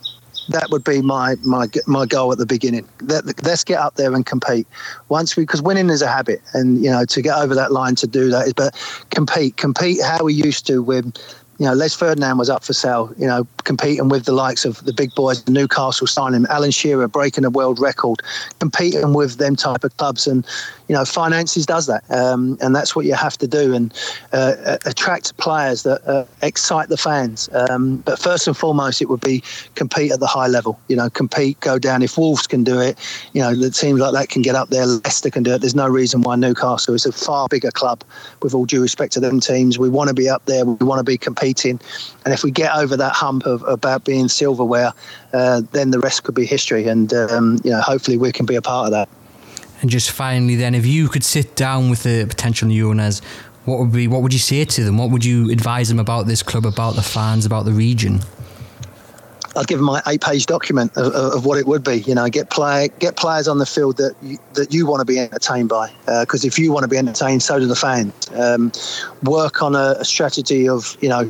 that 0.50 0.70
would 0.70 0.84
be 0.84 1.02
my 1.02 1.36
my 1.44 1.68
my 1.88 2.06
goal 2.06 2.32
at 2.32 2.38
the 2.38 2.46
beginning. 2.46 2.88
Let, 3.02 3.46
us 3.46 3.64
get 3.64 3.80
up 3.80 3.96
there 3.96 4.14
and 4.14 4.26
compete. 4.26 4.68
Once 5.10 5.36
we, 5.36 5.44
because 5.44 5.62
winning 5.62 5.90
is 5.90 6.02
a 6.02 6.08
habit, 6.08 6.42
and 6.54 6.84
you 6.84 6.90
know 6.90 7.06
to 7.06 7.22
get 7.22 7.38
over 7.38 7.56
that 7.56 7.72
line 7.72 7.96
to 7.96 8.08
do 8.08 8.30
that 8.30 8.48
is, 8.48 8.54
but 8.54 8.74
compete, 9.10 9.58
compete 9.58 10.02
how 10.02 10.24
we 10.24 10.34
used 10.34 10.68
to 10.68 10.82
with 10.82 11.14
you 11.58 11.66
know, 11.66 11.74
Les 11.74 11.96
Ferdinand 11.96 12.38
was 12.38 12.50
up 12.50 12.64
for 12.64 12.74
sale, 12.74 13.14
you 13.18 13.26
know, 13.26 13.48
competing 13.64 14.10
with 14.10 14.26
the 14.26 14.34
likes 14.34 14.66
of 14.66 14.84
the 14.84 14.92
big 14.92 15.14
boys, 15.16 15.48
Newcastle 15.48 16.06
signing, 16.06 16.46
Alan 16.50 16.72
Shearer 16.72 17.08
breaking 17.08 17.46
a 17.46 17.50
world 17.50 17.80
record, 17.80 18.20
competing 18.60 19.14
with 19.14 19.38
them 19.38 19.56
type 19.56 19.86
of 19.86 19.96
clubs. 19.96 20.28
And, 20.28 20.46
you 20.88 20.96
know, 20.96 21.06
finances 21.06 21.66
does 21.66 21.88
that. 21.88 22.04
Um, 22.12 22.58
and 22.62 22.76
that's 22.76 22.96
what 22.96 23.06
you 23.06 23.14
have 23.14 23.38
to 23.40 23.48
do 23.48 23.74
and 23.74 23.94
uh, 24.34 24.78
attract 24.86 25.36
players 25.38 25.84
that 25.84 26.06
uh, 26.08 26.26
excite 26.42 26.90
the 26.90 26.98
fans. 26.98 27.50
Um, 27.54 27.98
but 27.98 28.20
first 28.20 28.48
and 28.48 28.56
foremost, 28.56 29.02
it 29.02 29.10
would 29.10 29.22
be 29.22 29.44
compete 29.76 30.12
at 30.12 30.20
the 30.20 30.28
high 30.28 30.48
level, 30.48 30.80
you 30.88 30.96
know, 30.96 31.10
compete, 31.10 31.60
go 31.60 31.80
down. 31.80 32.02
If 32.02 32.18
Wolves 32.18 32.48
can 32.48 32.64
do 32.64 32.80
it, 32.80 32.98
you 33.34 33.42
know, 33.42 33.56
the 33.56 33.70
teams 33.70 34.00
like 34.00 34.14
that 34.14 34.30
can 34.30 34.42
get 34.42 34.56
up 34.56 34.70
there. 34.70 34.86
Leicester 34.86 35.30
can 35.30 35.44
do 35.44 35.54
it. 35.54 35.62
There's 35.62 35.76
no 35.76 35.88
reason 35.88 36.22
why 36.22 36.36
Newcastle 36.36 36.94
is 36.94 37.06
a 37.06 37.12
far 37.12 37.48
bigger 37.48 37.72
club 37.72 38.04
with 38.42 38.54
all 38.54 38.66
due 38.66 38.82
respect 38.82 39.14
to 39.14 39.20
them 39.20 39.40
teams. 39.40 39.80
We 39.80 39.90
want 39.90 40.10
to 40.10 40.14
be 40.14 40.30
up 40.30 40.46
there. 40.46 40.66
We 40.66 40.86
want 40.86 41.00
to 41.00 41.04
be 41.04 41.18
competing. 41.18 41.80
And 42.26 42.34
if 42.34 42.44
we 42.44 42.52
get 42.52 42.76
over 42.76 42.96
that 42.98 43.14
hump 43.14 43.46
of 43.46 43.64
about 43.64 44.06
being 44.06 44.28
silverware, 44.28 44.94
uh, 45.34 45.62
then 45.72 45.92
the 45.92 46.00
rest 46.00 46.24
could 46.24 46.36
be 46.36 46.46
history. 46.46 46.88
And 46.88 47.14
um, 47.14 47.60
you 47.64 47.72
know, 47.72 47.82
hopefully, 47.82 48.18
we 48.18 48.32
can 48.32 48.46
be 48.46 48.56
a 48.56 48.62
part 48.62 48.88
of 48.88 48.92
that. 48.92 49.10
And 49.86 49.92
just 49.92 50.10
finally, 50.10 50.56
then, 50.56 50.74
if 50.74 50.84
you 50.84 51.08
could 51.10 51.24
sit 51.24 51.56
down 51.56 51.92
with 51.92 52.02
the 52.02 52.26
potential 52.26 52.68
new 52.68 52.90
owners, 52.90 53.22
what 53.66 53.78
would 53.78 53.92
be 53.92 54.08
what 54.08 54.24
would 54.24 54.34
you 54.34 54.40
say 54.40 54.66
to 54.66 54.84
them? 54.84 54.98
What 54.98 55.12
would 55.12 55.24
you 55.24 55.52
advise 55.52 55.90
them 55.90 56.00
about 56.00 56.26
this 56.26 56.42
club, 56.42 56.66
about 56.66 56.96
the 56.96 57.04
fans, 57.04 57.46
about 57.46 57.66
the 57.66 57.72
region? 57.72 58.22
I'd 59.56 59.68
give 59.68 59.78
them 59.78 59.86
my 59.86 60.02
eight-page 60.08 60.48
document 60.48 60.92
of, 60.98 61.14
of, 61.14 61.46
what 61.46 61.60
it 61.60 61.68
would 61.68 61.84
be. 61.84 61.98
You 61.98 62.16
know, 62.16 62.28
get 62.30 62.50
play, 62.50 62.90
get 62.98 63.16
players 63.16 63.48
on 63.48 63.60
the 63.60 63.66
field 63.68 63.98
that 63.98 64.16
you, 64.24 64.40
that 64.56 64.74
you 64.74 64.88
want 64.88 65.02
to 65.02 65.06
be 65.06 65.20
entertained 65.20 65.70
by. 65.70 65.92
Because 66.08 66.44
uh, 66.44 66.48
if 66.48 66.58
you 66.58 66.72
want 66.72 66.84
to 66.84 66.88
be 66.88 66.98
entertained, 66.98 67.44
so 67.44 67.60
do 67.60 67.68
the 67.68 67.76
fans. 67.76 68.12
Um, 68.34 68.72
work 69.22 69.62
on 69.62 69.76
a, 69.76 69.98
a, 70.00 70.06
strategy 70.06 70.68
of 70.68 70.98
you 71.00 71.10
know 71.10 71.30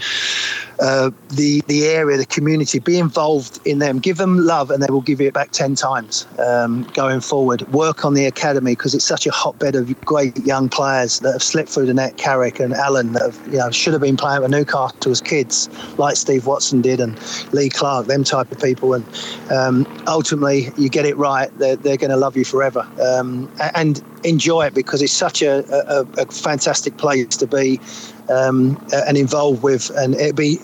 uh, 0.79 1.11
the 1.29 1.61
the 1.67 1.85
area, 1.85 2.17
the 2.17 2.25
community. 2.25 2.79
Be 2.79 2.97
involved 2.99 3.59
in 3.65 3.79
them. 3.79 3.99
Give 3.99 4.17
them 4.17 4.37
love, 4.37 4.71
and 4.71 4.81
they 4.83 4.91
will 4.91 5.01
give 5.01 5.21
you 5.21 5.27
it 5.27 5.33
back 5.33 5.51
ten 5.51 5.75
times 5.75 6.27
um, 6.39 6.83
going 6.93 7.21
forward. 7.21 7.61
Work 7.73 8.05
on 8.05 8.13
the 8.13 8.25
academy 8.25 8.71
because 8.71 8.93
it's 8.93 9.05
such 9.05 9.25
a 9.25 9.31
hotbed 9.31 9.75
of 9.75 9.99
great 10.01 10.37
young 10.45 10.69
players 10.69 11.19
that 11.19 11.33
have 11.33 11.43
slipped 11.43 11.69
through 11.69 11.85
the 11.85 11.93
net. 11.93 12.17
Carrick 12.17 12.59
and 12.59 12.73
Allen 12.73 13.13
that 13.13 13.21
have, 13.21 13.47
you 13.47 13.57
know 13.57 13.71
should 13.71 13.93
have 13.93 14.01
been 14.01 14.17
playing 14.17 14.41
for 14.41 14.47
Newcastle 14.47 15.11
as 15.11 15.21
kids, 15.21 15.69
like 15.97 16.17
Steve 16.17 16.45
Watson 16.45 16.81
did 16.81 16.99
and 16.99 17.17
Lee 17.53 17.69
Clark. 17.69 18.07
Them 18.07 18.23
type 18.23 18.51
of 18.51 18.59
people, 18.59 18.93
and 18.93 19.05
um, 19.51 19.85
ultimately 20.07 20.71
you 20.77 20.89
get 20.89 21.05
it 21.05 21.17
right, 21.17 21.49
they're, 21.57 21.75
they're 21.75 21.97
going 21.97 22.11
to 22.11 22.17
love 22.17 22.35
you 22.35 22.45
forever 22.45 22.87
um, 23.01 23.51
and 23.75 24.03
enjoy 24.23 24.65
it 24.65 24.73
because 24.73 25.01
it's 25.01 25.13
such 25.13 25.41
a, 25.41 25.63
a, 25.87 26.01
a 26.21 26.25
fantastic 26.27 26.97
place 26.97 27.37
to 27.37 27.47
be 27.47 27.79
um, 28.29 28.83
and 28.93 29.17
involved 29.17 29.63
with, 29.63 29.89
and 29.91 30.15
it'd 30.15 30.35
be 30.35 30.59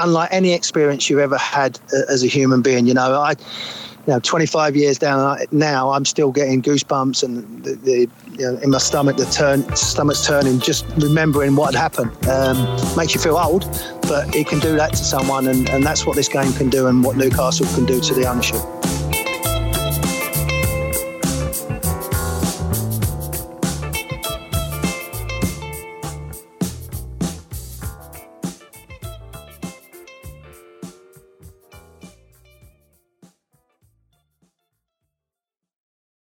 unlike 0.00 0.28
any 0.32 0.52
experience 0.52 1.08
you've 1.10 1.18
ever 1.18 1.38
had 1.38 1.78
uh, 1.92 2.12
as 2.12 2.22
a 2.22 2.26
human 2.26 2.62
being. 2.62 2.86
You 2.86 2.94
know, 2.94 3.14
I, 3.14 3.34
you 4.06 4.14
know, 4.14 4.20
25 4.20 4.76
years 4.76 4.98
down 4.98 5.38
now, 5.52 5.90
I'm 5.90 6.04
still 6.04 6.32
getting 6.32 6.62
goosebumps 6.62 7.22
and 7.22 7.64
the, 7.64 7.74
the 7.74 8.08
you 8.38 8.52
know, 8.52 8.58
in 8.58 8.70
my 8.70 8.78
stomach, 8.78 9.16
the 9.16 9.26
turn, 9.26 9.64
stomach's 9.76 10.26
turning, 10.26 10.60
just 10.60 10.86
remembering 10.96 11.56
what 11.56 11.74
had 11.74 11.80
happened. 11.80 12.28
Um, 12.28 12.56
makes 12.96 13.14
you 13.14 13.20
feel 13.20 13.36
old, 13.36 13.64
but 14.02 14.34
it 14.34 14.46
can 14.46 14.60
do 14.60 14.76
that 14.76 14.92
to 14.92 14.96
someone, 15.04 15.46
and, 15.48 15.68
and 15.68 15.84
that's 15.84 16.06
what 16.06 16.16
this 16.16 16.28
game 16.28 16.52
can 16.54 16.70
do, 16.70 16.86
and 16.86 17.04
what 17.04 17.16
Newcastle 17.16 17.66
can 17.74 17.84
do 17.84 18.00
to 18.00 18.14
the 18.14 18.26
ownership. 18.26 18.77